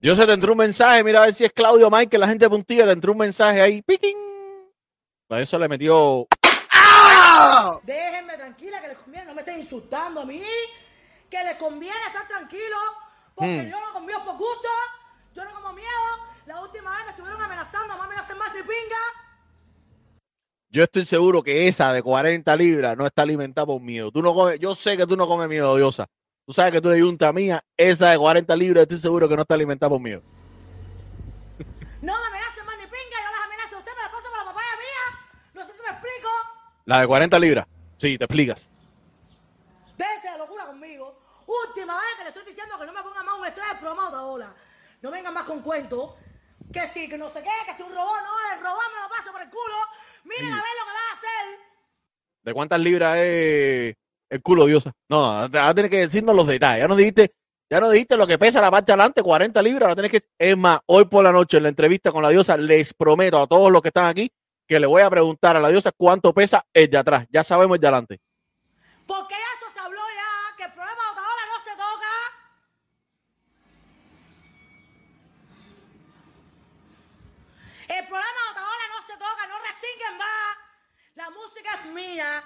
Yo 0.00 0.14
se 0.14 0.26
te 0.26 0.32
entró 0.32 0.52
un 0.52 0.58
mensaje, 0.58 1.02
mira 1.02 1.20
a 1.22 1.26
ver 1.26 1.34
si 1.34 1.44
es 1.44 1.52
Claudio 1.52 1.88
Mike, 1.90 2.18
la 2.18 2.28
gente 2.28 2.48
puntilla, 2.48 2.84
te 2.84 2.92
entró 2.92 3.12
un 3.12 3.18
mensaje 3.18 3.60
ahí, 3.60 3.80
piquín. 3.80 4.16
Eso 5.40 5.58
le 5.58 5.68
metió. 5.68 6.26
Déjenme 7.82 8.36
tranquila, 8.36 8.80
que 8.80 8.88
les 8.88 8.98
conviene. 8.98 9.26
No 9.26 9.34
me 9.34 9.40
estén 9.42 9.56
insultando 9.58 10.20
a 10.20 10.24
mí. 10.24 10.42
Que 11.30 11.42
les 11.44 11.56
conviene 11.56 11.96
estar 12.06 12.26
tranquilos. 12.28 12.80
Porque 13.34 13.62
Hmm. 13.62 13.70
yo 13.70 13.80
no 13.80 13.92
conmigo 13.92 14.24
por 14.24 14.36
gusto. 14.36 14.68
Yo 15.34 15.44
no 15.44 15.52
como 15.54 15.72
miedo. 15.72 15.88
La 16.46 16.60
última 16.60 16.90
vez 16.92 17.04
me 17.06 17.10
estuvieron 17.10 17.40
amenazando, 17.40 17.96
más 17.96 18.08
me 18.08 18.14
hacen 18.16 18.38
más 18.38 18.54
ni 18.54 18.60
pinga. 18.62 19.02
Yo 20.68 20.82
estoy 20.84 21.04
seguro 21.04 21.42
que 21.42 21.66
esa 21.68 21.92
de 21.92 22.02
40 22.02 22.54
libras 22.56 22.96
no 22.96 23.06
está 23.06 23.22
alimentada 23.22 23.66
por 23.66 23.80
miedo. 23.80 24.10
Tú 24.10 24.20
no 24.22 24.34
comes, 24.34 24.58
yo 24.58 24.74
sé 24.74 24.96
que 24.96 25.06
tú 25.06 25.16
no 25.16 25.26
comes 25.26 25.48
miedo, 25.48 25.74
Diosa. 25.76 26.06
Tú 26.46 26.52
sabes 26.52 26.72
que 26.72 26.80
tú 26.80 26.88
eres 26.88 27.00
yunta 27.00 27.32
mía. 27.32 27.64
Esa 27.76 28.10
de 28.10 28.18
40 28.18 28.54
libras 28.56 28.82
estoy 28.82 28.98
seguro 28.98 29.28
que 29.28 29.36
no 29.36 29.42
está 29.42 29.54
alimentada 29.54 29.88
por 29.90 30.00
miedo. 30.00 30.22
No 32.02 32.12
me 32.18 32.26
amenacen 32.26 32.66
más 32.66 32.76
ni 32.76 32.84
pinga, 32.84 33.16
yo 33.24 33.30
las 33.32 33.44
amenazo 33.46 33.76
a 33.76 33.78
usted, 33.78 33.92
me 33.96 34.02
las 34.02 34.10
paso 34.10 34.28
por 34.28 34.38
la 34.38 34.44
papaya 34.44 34.76
mía. 34.76 35.20
No 35.54 35.64
sé 35.64 35.72
si 35.72 35.78
me 35.82 35.88
explico. 35.88 36.28
La 36.86 37.00
de 37.00 37.06
40 37.06 37.38
libras. 37.38 37.66
Sí, 37.96 38.18
te 38.18 38.24
explicas. 38.24 38.70
Déjese 39.96 40.30
de 40.30 40.38
locura 40.38 40.66
conmigo. 40.66 41.18
Última 41.68 41.94
vez 41.94 42.04
que 42.18 42.22
le 42.24 42.28
estoy 42.28 42.44
diciendo 42.44 42.78
que 42.78 42.86
no 42.86 42.92
me 42.92 43.02
ponga 43.02 43.22
más 43.22 43.38
un 43.38 43.46
extra 43.46 43.68
del 43.68 43.78
programa 43.78 44.10
de 44.10 44.16
ola. 44.16 44.54
No 45.00 45.10
vengan 45.10 45.32
más 45.32 45.44
con 45.44 45.60
cuentos. 45.60 46.12
Que 46.72 46.86
sí, 46.86 47.08
que 47.08 47.16
no 47.16 47.30
sé 47.30 47.42
qué, 47.42 47.50
que 47.66 47.76
si 47.76 47.82
un 47.82 47.90
robot, 47.90 48.20
no, 48.22 48.56
el 48.56 48.62
robot 48.62 48.82
me 48.94 49.00
lo 49.02 49.08
paso 49.08 49.32
por 49.32 49.40
el 49.40 49.48
culo. 49.48 49.74
Miren 50.24 50.52
a 50.52 50.56
ver 50.56 50.56
lo 50.56 50.84
que 50.84 50.92
van 50.92 51.10
a 51.10 51.16
hacer. 51.16 51.60
¿De 52.42 52.54
cuántas 52.54 52.80
libras 52.80 53.16
es 53.18 53.94
el 54.30 54.42
culo, 54.42 54.66
Diosa? 54.66 54.92
No, 55.08 55.40
no, 55.40 55.50
te 55.50 55.58
vas 55.58 55.70
a 55.70 55.74
tener 55.74 55.90
que 55.90 55.98
decirnos 55.98 56.34
los 56.34 56.46
detalles. 56.46 56.82
Ya 56.82 56.88
no 56.88 56.96
dijiste, 56.96 57.34
ya 57.70 57.80
no 57.80 57.90
dijiste 57.90 58.16
lo 58.16 58.26
que 58.26 58.38
pesa 58.38 58.60
la 58.60 58.70
parte 58.70 58.86
de 58.86 58.92
adelante, 58.94 59.22
40 59.22 59.62
libras. 59.62 59.82
Ahora 59.82 59.94
tienes 59.94 60.10
que. 60.10 60.28
Es 60.38 60.56
más, 60.56 60.80
hoy 60.86 61.04
por 61.04 61.22
la 61.22 61.32
noche 61.32 61.58
en 61.58 61.64
la 61.64 61.68
entrevista 61.68 62.10
con 62.10 62.22
la 62.22 62.30
diosa, 62.30 62.56
les 62.56 62.92
prometo 62.94 63.40
a 63.40 63.46
todos 63.46 63.70
los 63.70 63.80
que 63.80 63.88
están 63.88 64.06
aquí 64.06 64.30
que 64.66 64.80
le 64.80 64.86
voy 64.86 65.02
a 65.02 65.10
preguntar 65.10 65.56
a 65.56 65.60
la 65.60 65.68
diosa 65.68 65.92
cuánto 65.92 66.32
pesa 66.32 66.66
el 66.72 66.90
de 66.90 66.98
atrás. 66.98 67.26
Ya 67.30 67.44
sabemos 67.44 67.76
el 67.76 67.80
de 67.80 67.86
adelante. 67.86 68.20
Porque 69.06 69.34
ya 69.34 69.52
esto 69.54 69.66
se 69.72 69.80
habló 69.80 70.00
ya, 70.00 70.56
que 70.56 70.64
el 70.64 70.72
programa 70.72 71.02
de 71.02 71.10
Otaola 71.10 71.42
no 71.52 71.64
se 71.64 71.70
toca. 71.76 72.12
El 77.88 78.06
programa 78.06 78.40
de 78.44 78.50
Otaola 78.52 78.84
no 78.88 79.06
se 79.06 79.12
toca, 79.12 79.46
no 79.46 79.58
resiguen 79.58 80.18
más. 80.18 80.56
La 81.14 81.30
música 81.30 81.70
es 81.74 81.92
mía. 81.92 82.42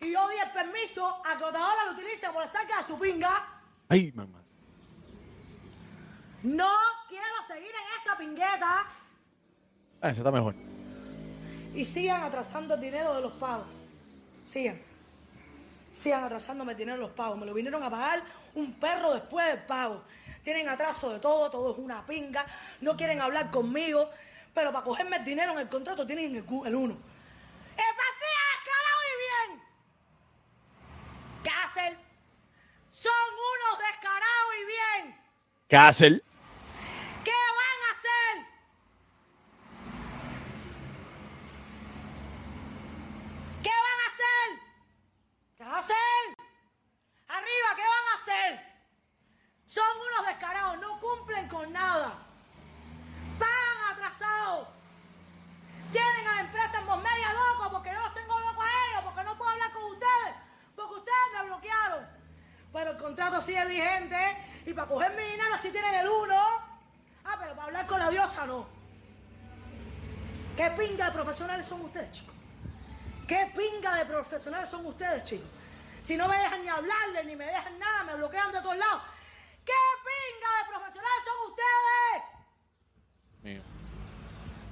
Y 0.00 0.12
yo 0.12 0.28
di 0.28 0.36
el 0.36 0.50
permiso 0.52 1.22
a 1.24 1.38
que 1.38 1.44
Otaola 1.44 1.84
lo 1.86 1.92
utilice 1.92 2.28
por 2.30 2.48
saque 2.48 2.76
de 2.76 2.82
su 2.82 2.98
pinga. 2.98 3.62
Ay, 3.88 4.10
mamá. 4.12 4.42
No 6.42 6.70
quiero 7.08 7.46
seguir 7.46 7.70
en 7.70 7.98
esta 7.98 8.16
pingueta. 8.16 8.86
Ah, 10.00 10.08
ese 10.08 10.20
está 10.20 10.32
mejor. 10.32 10.69
Y 11.74 11.84
sigan 11.84 12.22
atrasando 12.22 12.74
el 12.74 12.80
dinero 12.80 13.14
de 13.14 13.20
los 13.20 13.32
pagos. 13.32 13.66
Sigan. 14.44 14.80
Sigan 15.92 16.24
atrasándome 16.24 16.72
el 16.72 16.78
dinero 16.78 16.96
de 16.96 17.02
los 17.02 17.12
pagos. 17.12 17.38
Me 17.38 17.46
lo 17.46 17.54
vinieron 17.54 17.82
a 17.82 17.90
pagar 17.90 18.22
un 18.54 18.72
perro 18.74 19.14
después 19.14 19.46
del 19.46 19.62
pago. 19.62 20.02
Tienen 20.42 20.68
atraso 20.68 21.12
de 21.12 21.20
todo, 21.20 21.50
todo 21.50 21.72
es 21.72 21.78
una 21.78 22.04
pinga. 22.06 22.46
No 22.80 22.96
quieren 22.96 23.20
hablar 23.20 23.50
conmigo. 23.50 24.10
Pero 24.54 24.72
para 24.72 24.84
cogerme 24.84 25.16
el 25.18 25.24
dinero 25.24 25.52
en 25.52 25.58
el 25.58 25.68
contrato 25.68 26.06
tienen 26.06 26.26
el, 26.26 26.38
el 26.38 26.74
uno. 26.74 26.94
¡El 27.76 27.96
partido 27.96 28.40
descarado 28.56 29.00
y 29.06 29.14
bien! 29.52 29.62
¿Qué 31.44 31.50
hacen? 31.50 31.98
Son 32.90 33.12
unos 33.12 33.78
descarados 33.78 34.54
y 34.60 34.64
bien. 34.66 35.20
Castle. 35.68 36.22
¿Qué 37.24 37.30
van 37.30 37.80
a 37.86 37.90
hacer? 37.92 38.46
¿Qué 43.62 43.70
van 43.70 44.00
a 44.00 44.08
hacer? 44.08 44.48
¿Qué 45.56 45.64
van 45.64 45.74
a 45.74 45.78
hacer? 45.78 45.96
Arriba, 47.28 47.68
¿qué 47.76 47.82
van 47.82 48.06
a 48.10 48.14
hacer? 48.20 48.70
Son 49.66 49.84
unos 49.84 50.26
descarados, 50.26 50.80
no 50.80 50.98
cumplen 50.98 51.46
con 51.48 51.72
nada. 51.72 52.14
Pagan 53.38 53.92
atrasados. 53.92 54.68
Tienen 55.92 56.26
a 56.28 56.34
la 56.34 56.40
empresa 56.42 56.78
en 56.78 56.86
voz 56.86 57.02
media 57.02 57.32
loco 57.32 57.70
porque 57.70 57.90
yo 57.92 58.00
los 58.00 58.14
tengo 58.14 58.38
locos 58.38 58.64
a 58.64 58.90
ellos, 58.90 59.04
porque 59.04 59.24
no 59.24 59.38
puedo 59.38 59.50
hablar 59.50 59.72
con 59.72 59.84
ustedes, 59.84 60.34
porque 60.76 60.94
ustedes 60.94 61.26
me 61.34 61.44
bloquearon. 61.46 62.08
Pero 62.72 62.90
el 62.90 62.96
contrato 62.96 63.40
sigue 63.40 63.66
vigente 63.66 64.36
y 64.66 64.72
para 64.72 64.88
coger 64.88 65.16
mi 65.16 65.22
dinero 65.22 65.58
sí 65.58 65.70
tienen 65.70 65.94
el 65.94 66.08
uno. 66.08 66.36
Ah, 67.24 67.36
pero 67.40 67.54
para 67.54 67.64
hablar 67.66 67.86
con 67.86 67.98
la 67.98 68.10
diosa 68.10 68.46
no. 68.46 68.66
¿Qué 70.56 70.70
pinga 70.70 71.06
de 71.06 71.12
profesionales 71.12 71.66
son 71.66 71.80
ustedes, 71.82 72.12
chicos? 72.12 72.34
¿Qué 73.26 73.52
pinga 73.56 73.94
de 73.96 74.04
profesionales 74.04 74.68
son 74.68 74.84
ustedes, 74.86 75.24
chicos? 75.24 75.48
Si 76.02 76.16
no 76.16 76.28
me 76.28 76.36
dejan 76.36 76.62
ni 76.62 76.68
hablarles, 76.68 77.24
ni 77.26 77.36
me 77.36 77.46
dejan 77.46 77.78
nada, 77.78 78.04
me 78.04 78.14
bloquean 78.16 78.52
de 78.52 78.58
todos 78.70 78.78
lados. 78.78 79.02
¿Qué 79.64 79.72
pinga 80.06 80.48
de 80.58 80.70
profesionales 80.70 81.24
son 81.24 81.50
ustedes? 81.50 82.22
Mío. 83.42 83.62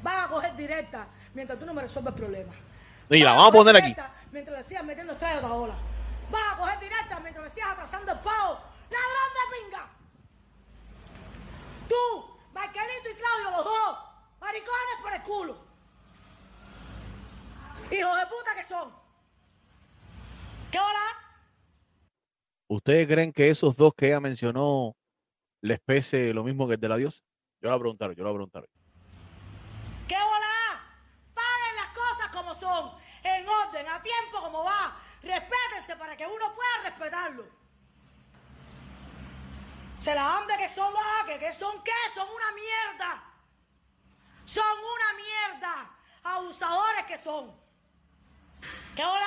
Van 0.03 0.25
a 0.25 0.29
coger 0.29 0.57
directa 0.57 1.09
mientras 1.35 1.59
tú 1.59 1.67
no 1.67 1.75
me 1.75 1.83
resuelves 1.83 2.15
el 2.15 2.21
problema. 2.21 2.53
Y 3.11 3.19
la 3.21 3.31
Vas 3.31 3.39
vamos 3.39 3.49
a 3.51 3.53
poner 3.53 3.77
aquí. 3.77 3.89
directa 3.89 4.15
Mientras 4.31 4.59
le 4.59 4.65
sigas 4.65 4.85
metiendo 4.85 5.13
estrellas 5.15 5.43
a 5.43 5.53
ola. 5.53 5.75
Vas 6.31 6.53
a 6.53 6.57
coger 6.57 6.79
directa 6.81 7.21
mientras 7.21 7.45
me 7.45 7.51
sigas 7.51 7.71
atrasando 7.71 8.13
el 8.13 8.19
pago. 8.19 8.61
¡Ladrón 8.91 9.31
de 9.35 9.57
pinga! 9.57 9.89
Tú, 11.89 12.39
Marquelito 12.53 13.11
y 13.11 13.15
Claudio, 13.15 13.51
los 13.57 13.65
dos, 13.65 13.99
maricones 14.41 14.97
por 15.03 15.13
el 15.13 15.23
culo. 15.23 15.69
Hijos 17.91 18.17
de 18.17 18.27
puta 18.27 18.55
que 18.55 18.65
son. 18.65 18.93
¿Qué 20.71 20.79
hora? 20.79 21.28
¿Ustedes 22.69 23.07
creen 23.07 23.33
que 23.33 23.49
esos 23.49 23.77
dos 23.77 23.95
que 23.95 24.09
ella 24.09 24.21
mencionó 24.21 24.95
les 25.63 25.81
pese 25.81 26.35
lo 26.35 26.45
mismo 26.45 26.69
que 26.69 26.75
el 26.75 26.81
de 26.81 26.89
la 26.89 26.97
diosa? 26.99 27.25
Yo 27.63 27.71
la 27.71 27.79
preguntaron, 27.79 28.15
yo 28.15 28.23
la 28.25 28.31
preguntaron. 28.31 28.69
¿Qué 30.07 30.15
hora? 30.15 31.01
Paguen 31.33 31.77
las 31.77 31.91
cosas 31.95 32.29
como 32.31 32.55
son, 32.55 32.93
en 33.25 33.49
orden, 33.49 33.89
a 33.89 34.03
tiempo 34.03 34.41
como 34.43 34.65
va. 34.65 35.01
Respétense 35.23 35.97
para 35.99 36.15
que 36.15 36.27
uno 36.27 36.55
pueda 36.55 36.91
respetarlo. 36.91 37.47
Se 39.99 40.15
la 40.15 40.23
dan 40.23 40.47
de 40.47 40.57
que 40.59 40.69
son 40.69 40.93
ah, 40.95 41.25
que, 41.27 41.39
que 41.39 41.53
son 41.55 41.83
qué, 41.83 41.91
son 42.15 42.29
una 42.29 42.53
mierda. 42.53 43.25
Son 44.45 44.65
una 44.65 45.13
mierda. 45.17 45.91
Abusadores 46.23 47.05
que 47.07 47.19
son. 47.19 47.51
¿Qué 48.95 49.05
hora? 49.05 49.27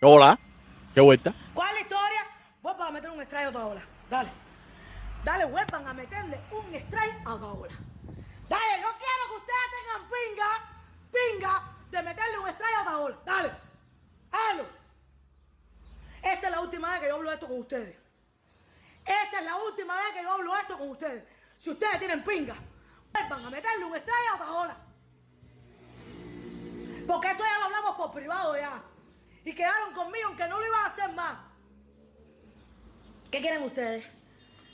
Hola, 0.00 0.38
qué 0.94 1.00
vuelta. 1.00 1.34
¿Cuál 1.54 1.68
es 1.68 1.74
la 1.74 1.80
historia? 1.80 2.20
Vuelvan 2.62 2.88
a 2.88 2.90
meter 2.90 3.10
un 3.10 3.20
strike 3.20 3.54
a 3.54 3.66
otra. 3.66 3.82
Dale. 4.10 4.30
Dale, 5.24 5.44
vuelvan 5.46 5.86
a 5.86 5.94
meterle 5.94 6.40
un 6.50 6.74
strike 6.74 7.26
a 7.26 7.34
otra 7.34 7.48
ola. 7.48 7.74
Dale, 8.48 8.80
no 8.80 8.88
quiero 8.96 9.22
que 9.28 9.34
ustedes 9.36 9.68
tengan 9.76 10.10
pinga, 10.10 10.48
pinga, 11.12 11.62
de 11.90 12.02
meterle 12.02 12.38
un 12.38 12.48
strike 12.48 12.86
a 12.86 12.98
otra. 12.98 13.18
Dale. 13.24 13.52
Háganlo. 14.32 14.66
Esta 16.22 16.46
es 16.46 16.50
la 16.50 16.60
última 16.60 16.90
vez 16.90 17.00
que 17.00 17.08
yo 17.08 17.14
hablo 17.16 17.32
esto 17.32 17.46
con 17.46 17.58
ustedes. 17.58 17.96
Esta 19.04 19.38
es 19.38 19.44
la 19.44 19.56
última 19.56 19.96
vez 19.96 20.12
que 20.14 20.22
yo 20.22 20.32
hablo 20.32 20.56
esto 20.56 20.78
con 20.78 20.90
ustedes. 20.90 21.24
Si 21.56 21.70
ustedes 21.70 21.98
tienen 21.98 22.22
pinga, 22.22 22.54
vuelvan 23.12 23.44
a 23.44 23.50
meterle 23.50 23.84
un 23.84 23.96
strike 23.96 24.40
a 24.40 24.52
otra. 24.52 24.76
Porque 27.06 27.30
esto 27.30 27.42
ya 27.42 27.58
lo 27.58 27.64
hablamos 27.64 27.96
por 27.96 28.12
privado 28.12 28.56
ya. 28.56 28.82
Y 29.48 29.54
quedaron 29.54 29.94
conmigo 29.94 30.28
en 30.28 30.36
que 30.36 30.46
no 30.46 30.60
lo 30.60 30.66
iban 30.66 30.84
a 30.84 30.86
hacer 30.88 31.10
más. 31.14 31.38
¿Qué 33.30 33.40
quieren 33.40 33.62
ustedes? 33.62 34.04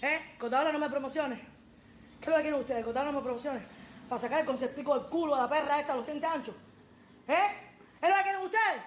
¿Eh? 0.03 0.35
Contadora 0.37 0.73
no 0.73 0.81
me 0.81 0.91
promociones. 0.91 1.39
¿Qué 2.21 2.25
es 2.25 2.29
lo 2.29 2.37
que 2.39 2.43
quieren 2.43 2.59
ustedes? 2.59 2.85
Contadora 2.85 3.13
no 3.13 3.19
me 3.19 3.25
promociones. 3.25 3.63
Para 4.09 4.21
sacar 4.21 4.41
el 4.41 4.47
conceptico 4.47 4.99
del 4.99 5.09
culo 5.09 5.37
de 5.37 5.43
la 5.43 5.49
perra 5.49 5.79
esta 5.79 5.93
a 5.93 5.97
los 5.97 6.07
dientes 6.07 6.29
anchos. 6.29 6.57
¿Eh? 7.29 7.47
¿Es 8.03 8.11
lo 8.11 8.17
que 8.17 8.23
quieren 8.25 8.43
ustedes? 8.43 8.83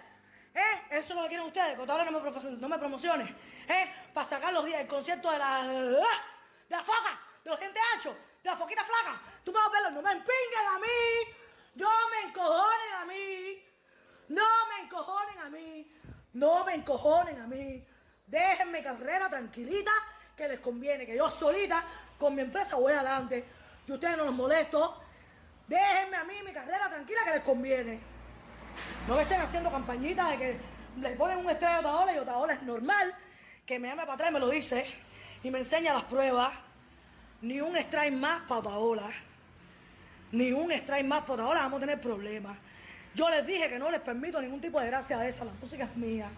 ¿Eh? 0.56 0.84
Eso 0.92 1.14
es 1.14 1.16
lo 1.16 1.22
que 1.22 1.30
quieren 1.30 1.48
ustedes. 1.48 1.78
Contadora 1.78 2.04
no 2.04 2.20
me. 2.20 2.52
No 2.60 2.68
me 2.68 2.80
promociones. 2.80 3.30
¿Eh? 3.70 3.90
Para 4.14 4.28
sacar 4.28 4.52
los 4.52 4.66
días, 4.66 4.82
el 4.82 4.88
concierto 4.88 5.32
de 5.32 5.38
la... 5.38 5.64
De 5.70 6.02
la 6.68 6.84
foca. 6.84 7.18
De 7.46 7.50
los 7.50 7.60
dientes 7.62 7.82
anchos. 7.96 8.14
De 8.44 8.50
la 8.50 8.58
foquita 8.58 8.84
flaca. 8.84 9.22
Tú 9.42 9.54
me 9.54 9.60
vas 9.60 9.68
a 9.70 9.72
verlo. 9.72 9.92
No 9.92 10.02
me 10.02 10.12
empinguen 10.12 10.68
a 10.70 10.80
mí. 10.80 11.34
No 11.76 11.90
me 12.10 12.28
encojonen 12.28 12.94
a 12.94 13.06
mí. 13.06 13.57
No 14.30 14.44
me 14.70 14.86
encojonen 14.86 15.40
a 15.40 15.50
mí. 15.50 15.92
No 16.34 16.66
me 16.66 16.76
encojonen 16.76 17.40
a 17.40 17.48
mí. 17.48 17.86
Déjenme 18.26 18.84
carrera 18.84 19.30
tranquilita 19.30 19.92
que 20.36 20.48
les 20.48 20.60
conviene. 20.60 21.06
Que 21.06 21.16
yo 21.16 21.30
solita 21.30 21.84
con 22.18 22.36
mi 22.36 22.42
empresa 22.42 22.76
voy 22.76 22.94
adelante. 22.94 23.46
Y 23.88 23.92
ustedes 23.92 24.18
no 24.18 24.26
los 24.26 24.36
molesto. 24.36 25.02
Déjenme 25.68 26.18
a 26.18 26.24
mí 26.24 26.36
mi 26.46 26.52
carrera 26.52 26.90
tranquila 26.90 27.20
que 27.26 27.32
les 27.32 27.42
conviene. 27.42 28.00
No 29.08 29.16
me 29.16 29.24
estén 29.24 29.42
haciendo 29.42 29.72
campañitas 29.72 30.30
de 30.32 30.38
que 30.38 30.60
le 31.02 31.10
ponen 31.12 31.38
un 31.38 31.50
estrella 31.50 31.78
a 31.78 31.80
Otaola 31.80 32.14
y 32.14 32.18
Otaola 32.18 32.54
es 32.54 32.64
normal. 32.64 33.16
Que 33.66 33.80
me 33.80 33.88
llame 33.88 34.04
para 34.04 34.14
atrás 34.14 34.30
y 34.30 34.34
me 34.34 34.40
lo 34.40 34.50
dice. 34.50 34.86
Y 35.44 35.52
me 35.52 35.60
enseña 35.60 35.94
las 35.94 36.04
pruebas. 36.04 36.54
Ni 37.42 37.62
un 37.62 37.76
strike 37.76 38.14
más 38.14 38.42
para 38.42 38.62
Otaola. 38.62 39.10
Ni 40.32 40.52
un 40.52 40.72
strike 40.72 41.06
más 41.06 41.22
para 41.22 41.34
Otaola. 41.44 41.62
Vamos 41.64 41.78
a 41.78 41.82
tener 41.82 42.02
problemas. 42.02 42.58
Yo 43.18 43.32
les 43.32 43.48
dije 43.48 43.68
que 43.68 43.80
no 43.80 43.90
les 43.90 44.00
permito 44.00 44.40
ningún 44.40 44.62
tipo 44.62 44.80
de 44.80 44.86
gracia 44.86 45.18
de 45.18 45.28
esa. 45.28 45.44
La 45.44 45.52
música 45.60 45.86
es 45.86 45.98
mía. 45.98 46.30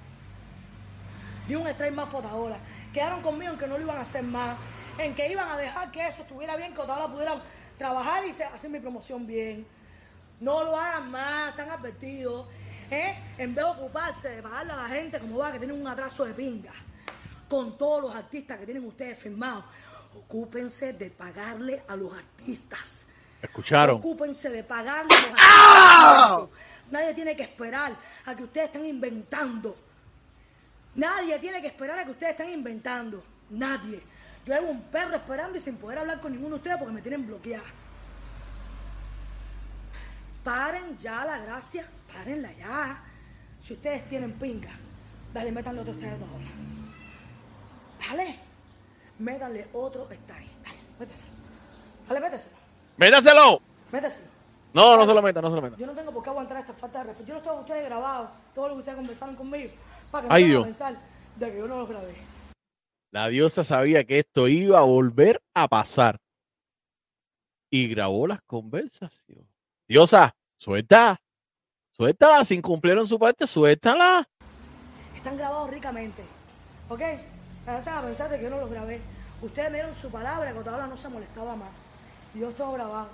Un 1.49 1.67
strike 1.67 1.93
más 1.93 2.05
para 2.05 2.19
Otaola. 2.19 2.57
Quedaron 2.93 3.21
conmigo 3.21 3.51
en 3.51 3.57
que 3.57 3.67
no 3.67 3.77
lo 3.77 3.83
iban 3.83 3.97
a 3.97 4.01
hacer 4.01 4.23
más. 4.23 4.55
En 4.97 5.13
que 5.13 5.29
iban 5.29 5.49
a 5.49 5.57
dejar 5.57 5.91
que 5.91 6.07
eso 6.07 6.21
estuviera 6.21 6.55
bien, 6.55 6.73
que 6.73 6.79
Otaola 6.79 7.11
pudiera 7.11 7.41
trabajar 7.77 8.23
y 8.25 8.29
hacer 8.29 8.69
mi 8.69 8.79
promoción 8.79 9.27
bien. 9.27 9.67
No 10.39 10.63
lo 10.63 10.79
hagan 10.79 11.11
más, 11.11 11.49
están 11.49 11.69
advertidos. 11.69 12.47
¿eh? 12.89 13.13
En 13.37 13.53
vez 13.53 13.65
de 13.65 13.71
ocuparse 13.71 14.29
de 14.35 14.41
pagarle 14.41 14.71
a 14.71 14.77
la 14.77 14.87
gente 14.87 15.19
como 15.19 15.39
va, 15.39 15.51
que 15.51 15.59
tienen 15.59 15.81
un 15.81 15.85
atraso 15.85 16.23
de 16.23 16.33
pinga, 16.33 16.71
con 17.49 17.77
todos 17.77 18.03
los 18.03 18.15
artistas 18.15 18.57
que 18.57 18.63
tienen 18.63 18.85
ustedes 18.85 19.19
firmados, 19.19 19.65
ocúpense 20.15 20.93
de 20.93 21.09
pagarle 21.09 21.83
a 21.89 21.97
los 21.97 22.13
artistas. 22.13 23.05
Escucharon. 23.41 23.97
Ocúpense 23.97 24.49
de 24.49 24.63
pagarle 24.63 25.13
a 25.13 25.21
los 25.21 25.33
artistas. 25.33 26.68
Nadie 26.91 27.13
tiene 27.13 27.35
que 27.35 27.43
esperar 27.43 27.95
a 28.25 28.35
que 28.35 28.43
ustedes 28.43 28.67
estén 28.67 28.85
inventando. 28.85 29.75
Nadie 30.95 31.37
tiene 31.39 31.61
que 31.61 31.67
esperar 31.67 31.99
a 31.99 32.05
que 32.05 32.11
ustedes 32.11 32.31
estén 32.31 32.49
inventando. 32.49 33.23
Nadie. 33.49 34.01
Yo 34.45 34.53
llevo 34.53 34.71
un 34.71 34.81
perro 34.83 35.15
esperando 35.15 35.57
y 35.57 35.61
sin 35.61 35.77
poder 35.77 35.99
hablar 35.99 36.19
con 36.19 36.31
ninguno 36.31 36.55
de 36.55 36.55
ustedes 36.55 36.77
porque 36.77 36.93
me 36.93 37.01
tienen 37.01 37.25
bloqueada. 37.27 37.65
Paren 40.43 40.97
ya 40.97 41.25
la 41.25 41.37
gracia, 41.37 41.85
párenla 42.11 42.51
ya. 42.53 43.03
Si 43.59 43.73
ustedes 43.73 44.07
tienen 44.07 44.33
pinga, 44.33 44.71
dale, 45.33 45.51
métanle 45.51 45.81
otro 45.81 45.93
style 45.93 46.13
ahora. 46.13 46.45
Dale, 48.07 48.39
métanle 49.19 49.67
otro 49.73 50.05
style. 50.05 50.49
Dale, 50.63 50.79
méteselo. 50.97 51.33
Dale, 52.07 52.19
méteselo. 52.21 52.55
¡Métaselo! 52.97 53.61
Méteselo. 53.91 54.28
No, 54.73 54.95
no 54.97 55.05
se 55.05 55.13
lo 55.13 55.21
meta, 55.21 55.41
no 55.41 55.49
se 55.49 55.55
lo 55.55 55.61
meta. 55.61 55.77
Yo 55.77 55.87
no 55.87 55.93
tengo 55.93 56.11
por 56.11 56.23
qué 56.23 56.29
aguantar 56.29 56.57
esta 56.57 56.73
falta 56.73 56.99
de 56.99 57.05
respeto. 57.05 57.27
Yo 57.27 57.33
no 57.33 57.39
estoy 57.39 57.53
con 57.53 57.61
ustedes 57.61 57.85
grabado 57.85 58.29
todo 58.53 58.67
lo 58.67 58.73
que 58.75 58.79
ustedes 58.79 58.97
conversaron 58.97 59.35
conmigo 59.35 59.71
para 60.11 60.21
que 60.23 60.27
no 60.29 60.35
Ay, 60.35 60.43
a 60.43 60.47
Dios. 60.47 60.63
pensar 60.63 60.95
de 61.37 61.51
que 61.51 61.57
yo 61.57 61.67
no 61.67 61.79
lo 61.79 61.87
grabé. 61.87 62.15
La 63.11 63.27
diosa 63.27 63.63
sabía 63.63 64.03
que 64.03 64.19
esto 64.19 64.47
iba 64.47 64.77
a 64.79 64.83
volver 64.83 65.41
a 65.55 65.67
pasar. 65.67 66.19
Y 67.71 67.87
grabó 67.87 68.27
las 68.27 68.41
conversaciones. 68.43 69.47
Diosa, 69.87 70.35
suelta. 70.57 71.19
Suéltala. 71.91 72.45
Si 72.45 72.55
incumplieron 72.55 73.07
su 73.07 73.17
parte, 73.19 73.47
suéltala. 73.47 74.27
Están 75.15 75.37
grabados 75.37 75.69
ricamente. 75.69 76.23
¿Ok? 76.89 77.01
No 77.65 77.73
vayan 77.73 77.97
a 77.97 78.01
pensar 78.01 78.29
de 78.29 78.37
que 78.37 78.43
yo 78.43 78.49
no 78.49 78.59
los 78.59 78.69
grabé. 78.69 79.01
Ustedes 79.41 79.71
me 79.71 79.77
dieron 79.77 79.93
su 79.95 80.09
palabra 80.11 80.51
que 80.51 80.57
ahora 80.69 80.87
no 80.87 80.97
se 80.97 81.09
molestaba 81.09 81.55
más. 81.55 81.69
Yo 82.33 82.49
estoy 82.49 82.73
grabado. 82.73 83.09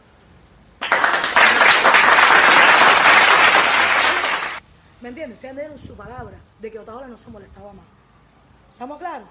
¿Me 5.06 5.10
entiendes? 5.10 5.36
Ustedes 5.38 5.54
me 5.54 5.62
dieron 5.62 5.78
su 5.78 5.96
palabra 5.96 6.36
de 6.60 6.72
que 6.72 6.80
Otaola 6.80 7.06
no 7.06 7.16
se 7.16 7.30
molestaba 7.30 7.72
más. 7.74 7.86
¿Estamos 8.72 8.98
claros? 8.98 9.28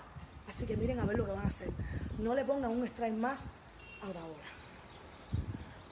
Así 0.49 0.66
que 0.66 0.76
miren 0.76 1.00
a 1.00 1.04
ver 1.04 1.19
lo 1.19 1.26
que 1.26 1.33
van 1.33 1.47
a 1.47 1.49
hacer. 1.49 1.69
No 2.21 2.33
le 2.33 2.45
pongan 2.45 2.71
un 2.71 2.87
strike 2.87 3.16
más 3.16 3.47
a 4.00 4.09
Otaola. 4.09 4.45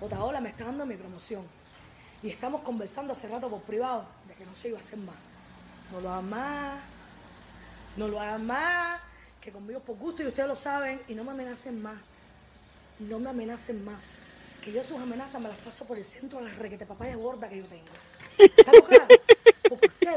Otaola 0.00 0.40
me 0.40 0.50
está 0.50 0.66
dando 0.66 0.86
mi 0.86 0.94
promoción. 0.94 1.44
Y 2.22 2.30
estamos 2.30 2.60
conversando 2.60 3.12
hace 3.12 3.26
rato 3.26 3.50
por 3.50 3.60
privado 3.62 4.04
de 4.28 4.34
que 4.34 4.46
no 4.46 4.54
se 4.54 4.68
iba 4.68 4.78
a 4.78 4.80
hacer 4.80 5.00
más. 5.00 5.16
No 5.90 6.00
lo 6.00 6.12
hagan 6.12 6.30
más. 6.30 6.80
No 7.96 8.06
lo 8.06 8.20
hagan 8.20 8.46
más. 8.46 9.00
Que 9.40 9.50
conmigo 9.50 9.80
es 9.80 9.84
por 9.84 9.96
gusto 9.96 10.22
y 10.22 10.28
ustedes 10.28 10.48
lo 10.48 10.54
saben. 10.54 11.02
Y 11.08 11.14
no 11.14 11.24
me 11.24 11.32
amenacen 11.32 11.82
más. 11.82 11.98
No 13.00 13.18
me 13.18 13.30
amenacen 13.30 13.84
más. 13.84 14.18
Que 14.62 14.70
yo 14.70 14.84
sus 14.84 15.00
amenazas 15.00 15.42
me 15.42 15.48
las 15.48 15.58
paso 15.58 15.84
por 15.84 15.98
el 15.98 16.04
centro 16.04 16.38
de 16.38 16.44
la 16.44 16.54
requete 16.54 16.86
papaya 16.86 17.16
gorda 17.16 17.48
que 17.48 17.58
yo 17.58 17.64
tengo. 17.64 17.90
¿Estamos 18.38 18.82
claros? 18.82 19.21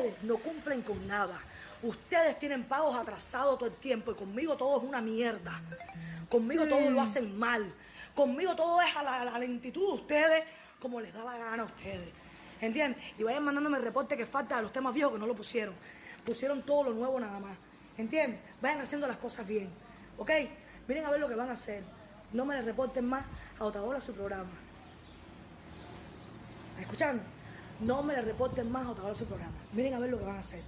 Ustedes 0.05 0.23
no 0.23 0.37
cumplen 0.37 0.81
con 0.81 1.07
nada. 1.07 1.39
Ustedes 1.81 2.37
tienen 2.39 2.63
pagos 2.63 2.95
atrasados 2.97 3.57
todo 3.57 3.69
el 3.69 3.75
tiempo 3.75 4.11
y 4.11 4.15
conmigo 4.15 4.55
todo 4.55 4.77
es 4.77 4.83
una 4.83 5.01
mierda. 5.01 5.61
Conmigo 6.29 6.67
todo 6.67 6.89
lo 6.89 7.01
hacen 7.01 7.37
mal. 7.37 7.71
Conmigo 8.13 8.55
todo 8.55 8.81
es 8.81 8.95
a 8.95 9.03
la, 9.03 9.21
a 9.21 9.25
la 9.25 9.39
lentitud 9.39 9.87
de 9.87 10.01
ustedes 10.01 10.43
como 10.79 11.01
les 11.01 11.13
da 11.13 11.23
la 11.23 11.37
gana 11.37 11.63
a 11.63 11.65
ustedes. 11.65 12.09
¿Entienden? 12.61 13.01
Y 13.17 13.23
vayan 13.23 13.43
mandándome 13.43 13.77
el 13.77 13.83
reporte 13.83 14.15
que 14.15 14.25
falta 14.25 14.57
de 14.57 14.63
los 14.63 14.71
temas 14.71 14.93
viejos 14.93 15.13
que 15.13 15.19
no 15.19 15.27
lo 15.27 15.35
pusieron. 15.35 15.73
Pusieron 16.23 16.61
todo 16.63 16.83
lo 16.85 16.93
nuevo 16.93 17.19
nada 17.19 17.39
más. 17.39 17.57
¿Entienden? 17.97 18.39
Vayan 18.61 18.81
haciendo 18.81 19.07
las 19.07 19.17
cosas 19.17 19.47
bien. 19.47 19.69
¿Ok? 20.17 20.31
Miren 20.87 21.05
a 21.05 21.09
ver 21.09 21.19
lo 21.19 21.27
que 21.27 21.35
van 21.35 21.49
a 21.49 21.53
hacer. 21.53 21.83
No 22.31 22.45
me 22.45 22.55
le 22.55 22.61
reporten 22.61 23.07
más 23.07 23.25
a 23.59 23.65
Otaola 23.65 23.99
su 23.99 24.13
programa. 24.13 24.49
¿Me 26.75 26.81
escuchando? 26.81 27.34
No 27.79 28.01
me 28.03 28.13
le 28.13 28.21
reporten 28.21 28.71
más 28.71 28.85
a 28.87 29.15
su 29.15 29.25
programa. 29.25 29.53
Miren 29.73 29.93
a 29.93 29.99
ver 29.99 30.09
lo 30.09 30.17
que 30.17 30.25
van 30.25 30.37
a 30.37 30.39
hacer. 30.39 30.61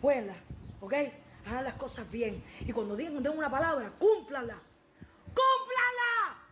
Jueguenla, 0.00 0.34
¿ok? 0.80 0.94
Hagan 1.46 1.64
las 1.64 1.74
cosas 1.74 2.10
bien. 2.10 2.44
Y 2.60 2.72
cuando 2.72 2.96
digan 2.96 3.22
den 3.22 3.36
una 3.36 3.50
palabra, 3.50 3.90
cúmplanla. 3.98 4.60
¡Cúmplanla! 5.34 6.46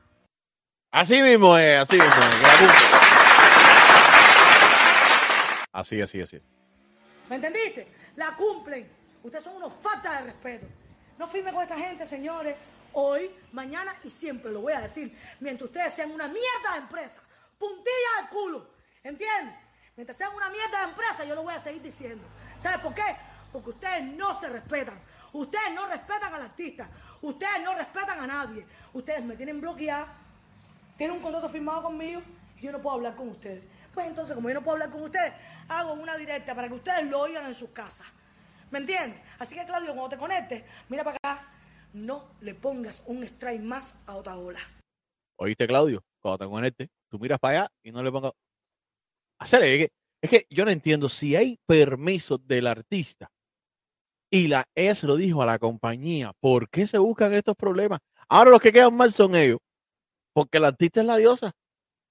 Así 0.91 1.23
mismo 1.23 1.59
es, 1.59 1.81
así 1.81 1.97
mismo 1.97 2.09
es. 2.09 2.99
Así, 5.73 6.01
así, 6.01 6.21
así. 6.21 6.41
¿Me 7.29 7.37
entendiste? 7.37 7.87
La 8.17 8.35
cumplen. 8.35 8.91
Ustedes 9.23 9.45
son 9.45 9.57
unos 9.57 9.73
faltas 9.75 10.21
de 10.21 10.33
respeto. 10.33 10.67
No 11.19 11.27
firme 11.27 11.53
con 11.53 11.63
esta 11.63 11.77
gente, 11.77 12.07
señores. 12.07 12.57
Hoy, 12.93 13.31
mañana 13.53 13.95
y 14.03 14.11
siempre 14.11 14.51
lo 14.51 14.63
voy 14.63 14.73
a 14.73 14.81
decir. 14.81 15.17
Mientras 15.41 15.69
ustedes 15.69 15.93
sean 15.93 16.11
una 16.11 16.27
mierda 16.27 16.73
de 16.73 16.79
empresa. 16.79 17.21
Puntilla 17.59 18.19
al 18.21 18.29
culo. 18.31 18.71
¿Entienden? 19.05 19.68
Mientras 19.99 20.17
sean 20.17 20.33
una 20.33 20.49
mierda 20.49 20.79
de 20.79 20.91
empresa, 20.91 21.25
yo 21.25 21.35
lo 21.35 21.43
voy 21.43 21.53
a 21.53 21.59
seguir 21.59 21.83
diciendo. 21.83 22.25
¿Sabes 22.57 22.79
por 22.79 22.95
qué? 22.95 23.03
Porque 23.53 23.71
ustedes 23.71 24.05
no 24.05 24.33
se 24.33 24.49
respetan. 24.49 24.97
Ustedes 25.33 25.75
no 25.75 25.89
respetan 25.89 26.33
al 26.33 26.43
artista. 26.43 26.89
Ustedes 27.21 27.61
no 27.65 27.75
respetan 27.75 28.21
a 28.21 28.27
nadie. 28.29 28.65
Ustedes 28.93 29.25
me 29.25 29.35
tienen 29.35 29.61
bloqueada. 29.61 30.07
Tienen 30.97 31.17
un 31.17 31.21
contrato 31.21 31.49
firmado 31.49 31.83
conmigo 31.83 32.23
y 32.57 32.61
yo 32.61 32.71
no 32.71 32.81
puedo 32.81 32.95
hablar 32.95 33.17
con 33.17 33.31
ustedes. 33.31 33.65
Pues 33.93 34.07
entonces, 34.07 34.37
como 34.37 34.49
yo 34.49 34.55
no 34.55 34.63
puedo 34.63 34.75
hablar 34.75 34.91
con 34.91 35.03
ustedes, 35.03 35.33
hago 35.67 35.95
una 35.95 36.17
directa 36.17 36.55
para 36.55 36.69
que 36.69 36.75
ustedes 36.75 37.11
lo 37.11 37.19
oigan 37.19 37.47
en 37.47 37.55
sus 37.55 37.71
casas. 37.71 38.07
¿Me 38.71 38.79
entiendes? 38.79 39.21
Así 39.41 39.57
que, 39.57 39.67
Claudio, 39.67 39.97
cuando 39.97 40.11
te 40.11 40.17
conectes, 40.17 40.63
mira 40.89 41.03
para 41.03 41.17
acá. 41.17 41.49
No 41.93 42.37
le 42.43 42.55
pongas 42.55 43.03
un 43.07 43.25
strike 43.25 43.63
más 43.63 43.97
a 44.07 44.15
Otaola. 44.15 44.61
¿Oíste, 45.41 45.67
Claudio? 45.67 46.05
Cuando 46.21 46.39
te 46.39 46.49
conectes, 46.49 46.89
tú 47.09 47.19
miras 47.19 47.41
para 47.41 47.63
allá 47.63 47.73
y 47.83 47.91
no 47.91 48.01
le 48.01 48.13
pongas. 48.13 48.31
Hacer 49.41 49.63
es 49.65 49.79
que, 49.79 49.93
es 50.23 50.31
que 50.31 50.47
yo 50.51 50.65
no 50.65 50.71
entiendo 50.71 51.09
si 51.09 51.37
hay 51.37 51.59
permiso 51.67 52.39
del 52.39 52.67
artista 52.67 53.31
y 54.31 54.49
la 54.49 54.65
se 54.75 55.07
lo 55.07 55.17
dijo 55.17 55.43
a 55.43 55.47
la 55.47 55.59
compañía, 55.59 56.33
¿por 56.41 56.69
qué 56.69 56.87
se 56.87 56.99
buscan 56.99 57.33
estos 57.33 57.57
problemas? 57.57 58.01
Ahora 58.29 58.51
los 58.51 58.61
que 58.61 58.73
quedan 58.73 58.95
mal 58.95 59.11
son 59.13 59.35
ellos, 59.35 59.59
porque 60.35 60.59
el 60.59 60.67
artista 60.67 61.01
es 61.01 61.07
la 61.07 61.17
diosa. 61.19 61.53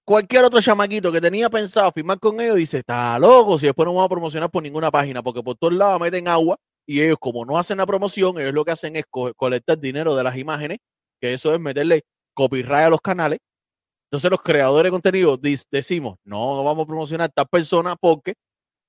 Cualquier 0.06 0.46
otro 0.46 0.62
chamaquito 0.62 1.12
que 1.12 1.22
tenía 1.22 1.50
pensado 1.50 1.92
firmar 1.94 2.20
con 2.20 2.40
ellos 2.42 2.58
dice, 2.58 2.80
está 2.80 3.20
loco, 3.20 3.60
si 3.60 3.68
después 3.68 3.86
no 3.86 3.94
vamos 3.94 4.08
a 4.08 4.10
promocionar 4.10 4.52
por 4.52 4.64
ninguna 4.64 4.92
página, 4.92 5.24
porque 5.24 5.44
por 5.44 5.56
todos 5.58 5.74
lados 5.74 6.02
meten 6.02 6.28
agua 6.28 6.58
y 6.88 7.02
ellos 7.02 7.18
como 7.20 7.46
no 7.46 7.58
hacen 7.60 7.78
la 7.80 7.86
promoción, 7.88 8.40
ellos 8.40 8.54
lo 8.54 8.66
que 8.66 8.72
hacen 8.72 8.96
es 8.98 9.06
co- 9.10 9.34
colectar 9.36 9.80
dinero 9.80 10.16
de 10.16 10.24
las 10.24 10.38
imágenes, 10.38 10.80
que 11.22 11.34
eso 11.34 11.54
es 11.54 11.60
meterle 11.60 12.04
copyright 12.36 12.88
a 12.88 12.90
los 12.92 13.02
canales. 13.02 13.40
Entonces 14.08 14.32
los 14.32 14.42
creadores 14.42 14.86
de 14.86 14.92
contenido 14.92 15.38
decimos, 15.38 16.18
no, 16.24 16.56
no 16.56 16.64
vamos 16.64 16.84
a 16.84 16.88
promocionar 16.88 17.26
a 17.26 17.28
esta 17.28 17.46
persona 17.46 17.96
porque 17.96 18.36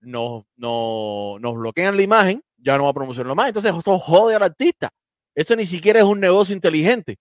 nos, 0.01 0.45
no- 0.57 1.37
nos 1.41 1.55
bloquean 1.57 1.97
la 1.97 2.03
imagen, 2.03 2.41
ya 2.57 2.77
no 2.79 2.85
va 2.85 2.91
a 2.91 2.95
promocionarlo 2.95 3.35
más. 3.35 3.49
Entonces 3.49 3.75
eso 3.75 3.99
jode 3.99 4.37
al 4.37 4.43
artista. 4.45 4.91
Eso 5.35 5.57
ni 5.57 5.67
siquiera 5.67 5.99
es 5.99 6.05
un 6.05 6.21
negocio 6.21 6.55
inteligente. 6.55 7.17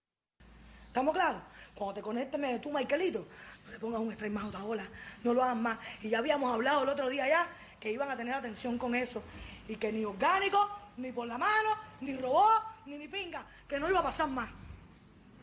¿Estamos 0.88 1.14
claros? 1.16 1.42
Cuando 1.76 1.96
te 1.96 2.02
conectes, 2.02 2.40
me 2.40 2.60
tú, 2.60 2.72
Michaelito, 2.72 3.28
no 3.66 3.72
le 3.72 3.80
pongas 3.80 4.00
un 4.02 4.12
strike 4.12 4.34
más 4.34 4.44
a 4.46 4.48
Otaola. 4.48 4.88
No 5.24 5.34
lo 5.34 5.44
hagan 5.44 5.62
más. 5.62 5.80
Y 6.04 6.10
ya 6.10 6.20
habíamos 6.20 6.54
hablado 6.54 6.84
el 6.84 6.90
otro 6.90 7.10
día 7.10 7.28
ya 7.28 7.48
que 7.80 7.92
iban 7.92 8.10
a 8.12 8.18
tener 8.18 8.34
atención 8.34 8.78
con 8.78 8.94
eso. 8.96 9.22
Y 9.68 9.76
que 9.76 9.92
ni 9.92 10.06
orgánico, 10.06 10.58
ni 10.98 11.12
por 11.12 11.28
la 11.28 11.38
mano, 11.38 11.70
ni 12.02 12.16
robot, 12.16 12.62
ni 12.86 12.98
ni 12.98 13.08
pinga. 13.08 13.44
Que 13.68 13.80
no 13.80 13.90
iba 13.90 14.00
a 14.00 14.04
pasar 14.04 14.30
más. 14.30 14.50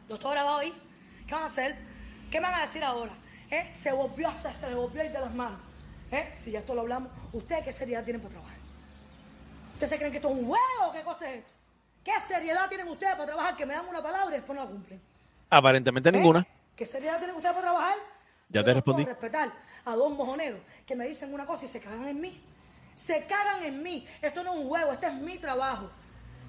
Lo 0.09 0.15
estoy 0.17 0.33
grabado 0.33 0.59
ahí. 0.59 0.73
¿Qué 1.27 1.35
van 1.35 1.45
a 1.45 1.47
hacer? 1.47 1.77
¿Qué 2.31 2.41
me 2.41 2.47
van 2.49 2.55
a 2.55 2.61
decir 2.63 2.83
ahora? 2.85 3.13
¿Eh? 3.51 3.71
Se 3.75 3.93
volvió 3.93 4.29
a 4.29 4.33
hacer, 4.33 4.53
se 4.55 4.69
le 4.69 4.75
volvió 4.75 5.03
a 5.03 5.05
ir 5.05 5.13
de 5.13 5.21
las 5.21 5.35
manos. 5.35 5.61
¿Eh? 6.11 6.33
Si 6.37 6.51
ya 6.51 6.61
esto 6.61 6.75
lo 6.75 6.83
hablamos, 6.83 7.11
¿ustedes 7.33 7.65
qué 7.65 7.73
seriedad 7.73 8.05
tienen 8.05 8.21
para 8.23 8.35
trabajar? 8.35 8.59
¿Ustedes 9.73 9.91
se 9.91 9.97
creen 9.99 10.11
que 10.13 10.19
esto 10.19 10.29
es 10.31 10.35
un 10.37 10.47
juego 10.47 10.89
o 10.89 10.93
qué 10.93 11.03
cosa 11.03 11.31
es 11.31 11.39
esto? 11.39 11.51
¿Qué 12.05 12.13
seriedad 12.21 12.69
tienen 12.69 12.89
ustedes 12.89 13.15
para 13.15 13.27
trabajar 13.27 13.57
que 13.57 13.67
me 13.67 13.75
dan 13.75 13.87
una 13.89 14.03
palabra 14.03 14.29
y 14.35 14.39
después 14.39 14.57
no 14.57 14.65
la 14.65 14.71
cumplen? 14.71 15.01
Aparentemente 15.51 16.09
¿Eh? 16.11 16.13
ninguna. 16.13 16.47
¿Qué 16.77 16.87
seriedad 16.87 17.19
tienen 17.19 17.37
ustedes 17.37 17.55
para 17.55 17.67
trabajar? 17.69 17.95
Ya 18.49 18.61
Yo 18.61 18.65
te 18.65 18.71
no 18.71 18.75
respondí. 18.77 19.03
puedo 19.05 19.15
respetar 19.15 19.53
a 19.85 19.95
dos 19.97 20.13
mojoneros 20.13 20.61
que 20.87 20.95
me 20.95 21.07
dicen 21.07 21.33
una 21.33 21.47
cosa 21.47 21.65
y 21.65 21.69
se 21.69 21.81
cagan 21.81 22.09
en 22.09 22.21
mí. 22.21 22.43
Se 22.95 23.25
cagan 23.27 23.63
en 23.63 23.83
mí. 23.83 24.07
Esto 24.23 24.45
no 24.45 24.53
es 24.55 24.61
un 24.61 24.69
juego, 24.69 24.93
este 24.93 25.07
es 25.07 25.15
mi 25.15 25.39
trabajo. 25.39 25.91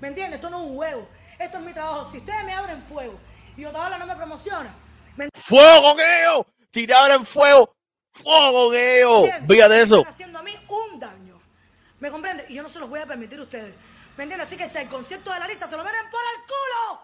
¿Me 0.02 0.10
entiendes? 0.10 0.36
Esto 0.36 0.50
no 0.50 0.62
es 0.64 0.70
un 0.70 0.76
juego. 0.76 1.08
Esto 1.40 1.58
es 1.58 1.64
mi 1.64 1.74
trabajo. 1.74 2.06
Si 2.12 2.18
ustedes 2.18 2.44
me 2.46 2.54
abren 2.54 2.82
fuego 2.82 3.18
y 3.58 3.66
Otaola 3.66 3.98
no 3.98 4.06
me 4.06 4.16
promociona, 4.16 4.70
¿me 4.70 4.85
Fuego 5.34 5.96
con. 5.96 6.46
Si 6.72 6.86
te 6.86 6.94
abren 6.94 7.26
fuego, 7.26 7.76
fuego 8.12 8.68
con 8.68 8.76
ellos. 8.76 9.30
De 9.48 9.82
eso. 9.82 10.04
haciendo 10.08 10.40
a 10.40 10.44
mí 10.44 10.54
un 10.68 11.00
daño. 11.00 11.40
¿Me 12.00 12.12
comprende? 12.12 12.46
Y 12.50 12.56
yo 12.56 12.64
no 12.64 12.70
se 12.70 12.80
los 12.80 12.90
voy 12.90 13.00
a 13.00 13.06
permitir 13.06 13.40
a 13.40 13.44
ustedes. 13.44 13.74
¿Me 14.18 14.24
entiendes? 14.24 14.48
Así 14.48 14.58
que 14.58 14.70
si 14.70 14.78
el 14.78 14.88
concierto 14.88 15.32
de 15.32 15.40
la 15.40 15.46
Larisa 15.46 15.68
se 15.68 15.78
lo 15.78 15.84
meten 15.84 16.10
por 16.12 16.22
el 16.22 16.42
culo. 16.44 17.02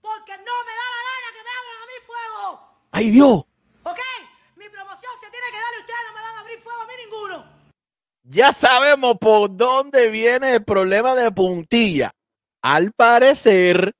Porque 0.00 0.32
no 0.32 0.54
me 0.66 0.72
da 0.72 0.86
la 0.94 1.02
gana 1.08 1.28
que 1.32 1.42
me 1.42 1.50
abran 1.58 1.82
a 1.82 1.86
mí 1.86 1.92
fuego. 2.06 2.78
¡Ay, 2.92 3.10
Dios! 3.10 3.44
¿Ok? 3.82 3.98
Mi 4.56 4.68
promoción 4.68 5.12
se 5.20 5.30
tiene 5.30 5.46
que 5.50 5.58
darle. 5.58 5.80
Ustedes 5.80 5.98
no 6.06 6.14
me 6.14 6.20
dan 6.20 6.36
a 6.36 6.40
abrir 6.40 6.60
fuego 6.60 6.80
a 6.80 6.86
mí 6.86 6.92
ninguno. 7.04 7.56
Ya 8.22 8.52
sabemos 8.52 9.16
por 9.18 9.56
dónde 9.56 10.10
viene 10.10 10.54
el 10.54 10.64
problema 10.64 11.14
de 11.14 11.30
puntilla. 11.32 12.12
Al 12.62 12.92
parecer, 12.92 13.94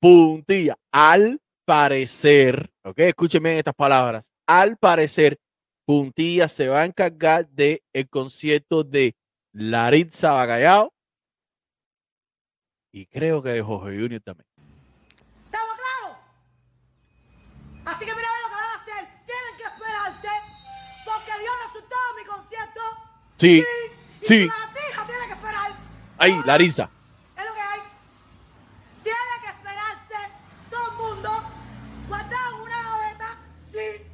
puntilla. 0.00 0.76
Al 0.92 1.40
parecer, 1.68 2.72
ok, 2.82 2.98
escuchen 3.00 3.42
bien 3.42 3.56
estas 3.56 3.74
palabras. 3.74 4.32
Al 4.46 4.78
parecer, 4.78 5.38
puntilla 5.84 6.48
se 6.48 6.66
va 6.66 6.80
a 6.80 6.86
encargar 6.86 7.46
del 7.50 7.82
el 7.92 8.08
concierto 8.08 8.82
de 8.84 9.14
Laritza 9.52 10.32
Bagallao 10.32 10.94
y 12.90 13.04
creo 13.04 13.42
que 13.42 13.50
de 13.50 13.60
Jorge 13.62 14.00
Junior 14.00 14.22
también. 14.22 14.46
¿Estamos 15.44 15.76
claros? 15.76 16.16
Así 17.84 18.06
que 18.06 18.14
mira 18.14 18.28
a 18.28 18.32
ver 18.32 18.42
lo 18.42 18.48
que 18.48 18.54
van 18.54 18.70
a 18.70 18.74
hacer. 18.80 19.08
Tienen 19.26 19.56
que 19.58 19.64
esperarse 19.64 20.28
porque 21.04 21.32
dio 21.38 21.50
resultado 21.66 22.02
mi 22.16 22.24
concierto. 22.24 22.80
Sí, 23.36 23.64
y 24.22 24.24
sí. 24.24 24.46
La 24.46 24.66
gatija 24.66 25.06
tiene 25.06 25.26
que 25.26 25.32
esperar. 25.34 25.72
Ahí, 26.16 26.32
Todo 26.32 26.46
Larisa. 26.46 26.90
Es 27.36 27.44
lo 27.44 27.54
que 27.54 27.60
hay. 27.60 27.80
Tiene 29.02 29.34
que 29.42 29.48
esperarse 29.48 30.32
todo 30.70 30.90
el 30.90 30.96
mundo. 30.96 31.58
Guardado 32.08 32.56
en 32.56 32.62
una 32.62 32.82
gaveta. 32.82 33.38
Sí. 33.70 34.08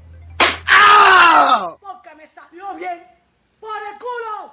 Porque 1.80 2.14
me 2.16 2.26
salió 2.26 2.74
bien. 2.74 3.06
Por 3.60 3.82
el 3.82 3.98
culo. 3.98 4.52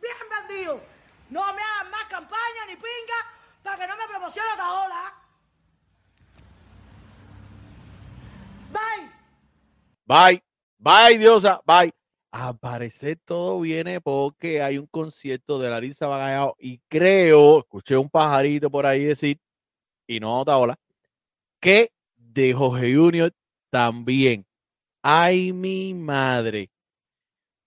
Bien 0.00 0.48
vendido. 0.48 0.80
No 1.28 1.52
me 1.52 1.62
hagan 1.62 1.90
más 1.90 2.04
campaña 2.06 2.66
ni 2.66 2.76
pinga 2.76 3.38
para 3.62 3.76
que 3.76 3.86
no 3.86 3.96
me 3.98 4.06
promocione 4.08 4.48
otra 4.54 4.72
ola. 4.72 5.14
Bye. 8.72 9.12
Bye, 10.06 10.42
bye, 11.08 11.18
diosa, 11.18 11.62
bye. 11.64 11.92
Al 12.30 12.58
parecer 12.58 13.18
todo 13.24 13.60
viene 13.60 14.00
porque 14.02 14.60
hay 14.60 14.76
un 14.76 14.86
concierto 14.86 15.58
de 15.58 15.70
Larisa 15.70 16.06
Bagallao 16.06 16.54
y 16.58 16.78
creo, 16.88 17.60
escuché 17.60 17.96
un 17.96 18.10
pajarito 18.10 18.70
por 18.70 18.84
ahí 18.84 19.04
decir, 19.04 19.38
y 20.06 20.20
no 20.20 20.38
otra 20.38 20.58
ola, 20.58 20.76
que 21.58 21.90
de 22.14 22.52
Jorge 22.52 22.94
Junior 22.94 23.32
también. 23.70 24.44
Ay, 25.02 25.54
mi 25.54 25.94
madre. 25.94 26.70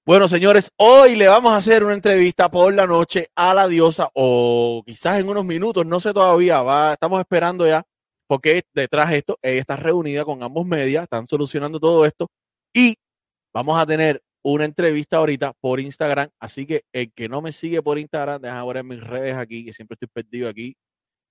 Bueno, 0.06 0.27
señores, 0.27 0.71
hoy 0.77 1.15
le 1.15 1.27
vamos 1.27 1.54
a 1.54 1.58
hacer 1.58 1.84
una 1.84 1.95
entrevista 1.95 2.51
por 2.51 2.71
la 2.73 2.86
noche 2.86 3.32
a 3.36 3.56
la 3.56 3.67
diosa, 3.67 4.10
o 4.13 4.84
quizás 4.86 5.19
en 5.19 5.30
unos 5.30 5.45
minutos, 5.45 5.86
no 5.86 5.99
sé 5.99 6.13
todavía, 6.13 6.63
estamos 6.93 7.19
esperando 7.19 7.65
ya, 7.67 7.84
porque 8.27 8.62
detrás 8.73 9.10
de 9.10 9.17
esto, 9.17 9.39
ella 9.41 9.60
está 9.60 9.75
reunida 9.75 10.23
con 10.25 10.43
ambos 10.43 10.65
medios, 10.67 11.04
están 11.04 11.27
solucionando 11.27 11.80
todo 11.80 12.06
esto, 12.06 12.27
y 12.73 12.95
vamos 13.54 13.80
a 13.80 13.86
tener 13.86 14.22
una 14.44 14.66
entrevista 14.66 15.18
ahorita 15.18 15.54
por 15.60 15.80
Instagram, 15.80 16.30
así 16.40 16.66
que 16.66 16.84
el 16.92 17.12
que 17.14 17.30
no 17.30 17.42
me 17.42 17.52
sigue 17.52 17.82
por 17.82 18.00
Instagram, 18.00 18.42
deja 18.42 18.66
ver 18.66 18.78
en 18.78 18.88
mis 18.88 19.02
redes 19.02 19.36
aquí, 19.36 19.64
que 19.66 19.74
siempre 19.74 19.96
estoy 19.96 20.08
perdido 20.08 20.50
aquí. 20.50 20.76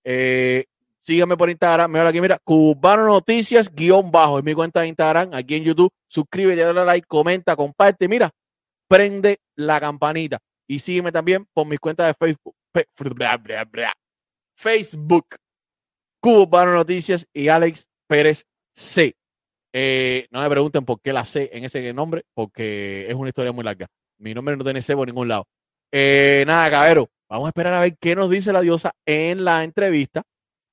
Eh, 0.04 0.64
síganme 1.00 1.36
por 1.36 1.50
Instagram, 1.50 1.90
mira 1.90 2.08
aquí, 2.08 2.20
mira, 2.20 2.38
Cubano 2.42 3.06
Noticias, 3.06 3.74
guion 3.74 4.10
bajo, 4.10 4.38
es 4.38 4.44
mi 4.44 4.54
cuenta 4.54 4.82
de 4.82 4.88
Instagram, 4.88 5.30
aquí 5.32 5.56
en 5.56 5.64
YouTube, 5.64 5.92
suscríbete, 6.06 6.62
dale 6.62 6.84
like, 6.84 7.06
comenta, 7.06 7.56
comparte, 7.56 8.06
mira, 8.08 8.30
prende 8.86 9.40
la 9.56 9.80
campanita 9.80 10.38
y 10.66 10.78
sígueme 10.78 11.10
también 11.10 11.46
por 11.52 11.66
mis 11.66 11.80
cuentas 11.80 12.06
de 12.06 12.14
Facebook. 12.14 12.54
Facebook, 14.54 15.26
Cubano 16.20 16.74
Noticias 16.74 17.26
y 17.32 17.48
Alex 17.48 17.88
Pérez 18.06 18.44
C. 18.72 19.16
Eh, 19.72 20.26
no 20.30 20.40
me 20.40 20.50
pregunten 20.50 20.84
por 20.84 21.00
qué 21.00 21.12
la 21.12 21.24
C 21.24 21.50
en 21.52 21.64
ese 21.64 21.92
nombre, 21.92 22.24
porque 22.34 23.06
es 23.08 23.14
una 23.14 23.28
historia 23.28 23.52
muy 23.52 23.64
larga. 23.64 23.86
Mi 24.18 24.34
nombre 24.34 24.56
no 24.56 24.64
tiene 24.64 24.82
C 24.82 24.94
por 24.94 25.06
ningún 25.06 25.28
lado. 25.28 25.46
Eh, 25.92 26.44
nada, 26.46 26.70
cabrero, 26.70 27.08
vamos 27.28 27.46
a 27.46 27.50
esperar 27.50 27.74
a 27.74 27.80
ver 27.80 27.96
qué 27.98 28.14
nos 28.14 28.30
dice 28.30 28.52
la 28.52 28.60
diosa 28.60 28.94
en 29.06 29.44
la 29.44 29.64
entrevista. 29.64 30.22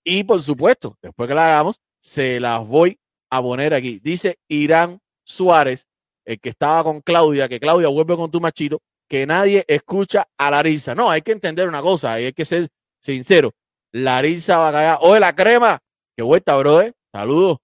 Y 0.04 0.24
por 0.24 0.42
supuesto, 0.42 0.98
después 1.02 1.28
que 1.28 1.36
la 1.36 1.48
hagamos, 1.48 1.82
se 2.02 2.40
las 2.40 2.66
voy 2.66 3.00
a 3.30 3.42
poner 3.42 3.74
aquí. 3.74 4.00
Dice 4.00 4.38
Irán 4.48 5.00
Suárez, 5.24 5.86
el 6.26 6.40
que 6.40 6.50
estaba 6.50 6.84
con 6.84 7.02
Claudia, 7.02 7.48
que 7.48 7.60
Claudia 7.60 7.90
vuelve 7.90 8.16
con 8.16 8.32
tu 8.32 8.40
machito, 8.40 8.82
que 9.08 9.26
nadie 9.26 9.64
escucha 9.68 10.28
a 10.38 10.52
Larisa. 10.52 10.96
No, 10.96 11.10
hay 11.10 11.22
que 11.22 11.32
entender 11.32 11.68
una 11.68 11.82
cosa, 11.82 12.14
hay 12.14 12.34
que 12.34 12.46
ser 12.46 12.70
sincero. 13.02 13.54
Larisa 13.92 14.58
Bacallao, 14.58 15.00
oye, 15.02 15.20
la 15.20 15.36
crema, 15.36 15.80
qué 16.16 16.24
vuelta, 16.24 16.56
brother. 16.58 16.94
Saludos. 17.12 17.58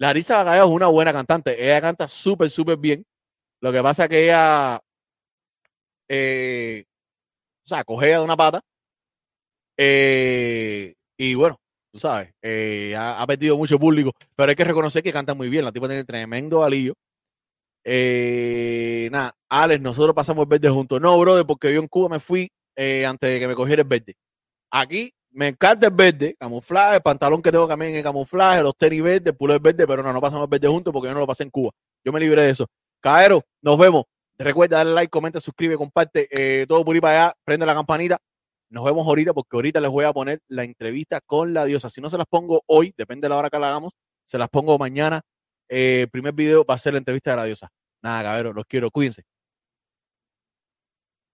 Larisa 0.00 0.38
Bacallao 0.38 0.66
es 0.68 0.74
una 0.74 0.86
buena 0.86 1.12
cantante. 1.12 1.62
Ella 1.62 1.80
canta 1.82 2.08
súper, 2.08 2.48
súper 2.48 2.78
bien. 2.78 3.04
Lo 3.60 3.70
que 3.70 3.82
pasa 3.82 4.04
es 4.04 4.08
que 4.08 4.24
ella, 4.24 4.80
eh, 6.08 6.84
o 7.64 7.68
sea, 7.68 7.84
cogea 7.84 8.18
de 8.18 8.24
una 8.24 8.36
pata. 8.36 8.62
Eh, 9.76 10.94
y 11.18 11.34
bueno, 11.34 11.60
tú 11.92 11.98
sabes, 11.98 12.32
eh, 12.40 12.94
ha, 12.96 13.26
perdido 13.26 13.58
mucho 13.58 13.78
público, 13.78 14.12
pero 14.34 14.48
hay 14.50 14.56
que 14.56 14.64
reconocer 14.64 15.02
que 15.02 15.12
canta 15.12 15.34
muy 15.34 15.50
bien. 15.50 15.66
La 15.66 15.72
tipa 15.72 15.86
tiene 15.86 16.04
tremendo 16.04 16.64
alillo. 16.64 16.94
Eh, 17.84 19.10
nada, 19.12 19.34
Alex, 19.50 19.82
nosotros 19.82 20.14
pasamos 20.14 20.44
el 20.44 20.48
verde 20.48 20.70
juntos. 20.70 20.98
No, 20.98 21.18
brother, 21.18 21.44
porque 21.46 21.74
yo 21.74 21.80
en 21.80 21.88
Cuba 21.88 22.08
me 22.08 22.20
fui 22.20 22.50
antes 23.06 23.30
de 23.30 23.38
que 23.38 23.48
me 23.48 23.54
cogiera 23.54 23.82
el 23.82 23.88
verde. 23.88 24.14
Aquí 24.70 25.12
me 25.32 25.48
encanta 25.48 25.86
el 25.86 25.94
verde, 25.94 26.34
camuflaje, 26.38 27.00
pantalón 27.00 27.42
que 27.42 27.52
tengo 27.52 27.68
también 27.68 27.94
es 27.94 28.02
camuflaje, 28.02 28.62
los 28.62 28.76
tenis 28.76 29.02
verdes, 29.02 29.28
el 29.28 29.36
pulo 29.36 29.58
verde, 29.60 29.86
pero 29.86 30.02
no, 30.02 30.12
no 30.12 30.20
pasamos 30.20 30.48
verde 30.48 30.68
juntos 30.68 30.92
porque 30.92 31.08
yo 31.08 31.14
no 31.14 31.20
lo 31.20 31.26
pasé 31.26 31.44
en 31.44 31.50
Cuba. 31.50 31.70
Yo 32.04 32.12
me 32.12 32.20
libré 32.20 32.42
de 32.42 32.50
eso. 32.50 32.66
Caero, 33.00 33.44
nos 33.62 33.78
vemos. 33.78 34.04
Recuerda 34.38 34.78
darle 34.78 34.94
like, 34.94 35.10
comenta, 35.10 35.38
suscribe, 35.38 35.76
comparte, 35.76 36.28
eh, 36.30 36.66
todo 36.66 36.84
por 36.84 36.94
ahí 36.94 37.00
para 37.00 37.24
allá, 37.24 37.34
prende 37.44 37.66
la 37.66 37.74
campanita. 37.74 38.18
Nos 38.70 38.84
vemos 38.84 39.06
ahorita 39.06 39.34
porque 39.34 39.56
ahorita 39.56 39.80
les 39.80 39.90
voy 39.90 40.04
a 40.04 40.12
poner 40.12 40.40
la 40.48 40.64
entrevista 40.64 41.20
con 41.20 41.52
la 41.52 41.64
diosa. 41.64 41.90
Si 41.90 42.00
no 42.00 42.08
se 42.08 42.16
las 42.16 42.26
pongo 42.26 42.62
hoy, 42.66 42.94
depende 42.96 43.26
de 43.26 43.30
la 43.30 43.36
hora 43.36 43.50
que 43.50 43.58
la 43.58 43.68
hagamos, 43.68 43.92
se 44.24 44.38
las 44.38 44.48
pongo 44.48 44.78
mañana. 44.78 45.20
Eh, 45.68 46.06
primer 46.10 46.32
video 46.32 46.64
va 46.64 46.74
a 46.74 46.78
ser 46.78 46.94
la 46.94 46.98
entrevista 46.98 47.32
de 47.32 47.36
la 47.36 47.44
diosa. 47.44 47.68
Nada, 48.02 48.22
cabrón, 48.22 48.56
los 48.56 48.64
quiero, 48.66 48.90
cuídense. 48.90 49.24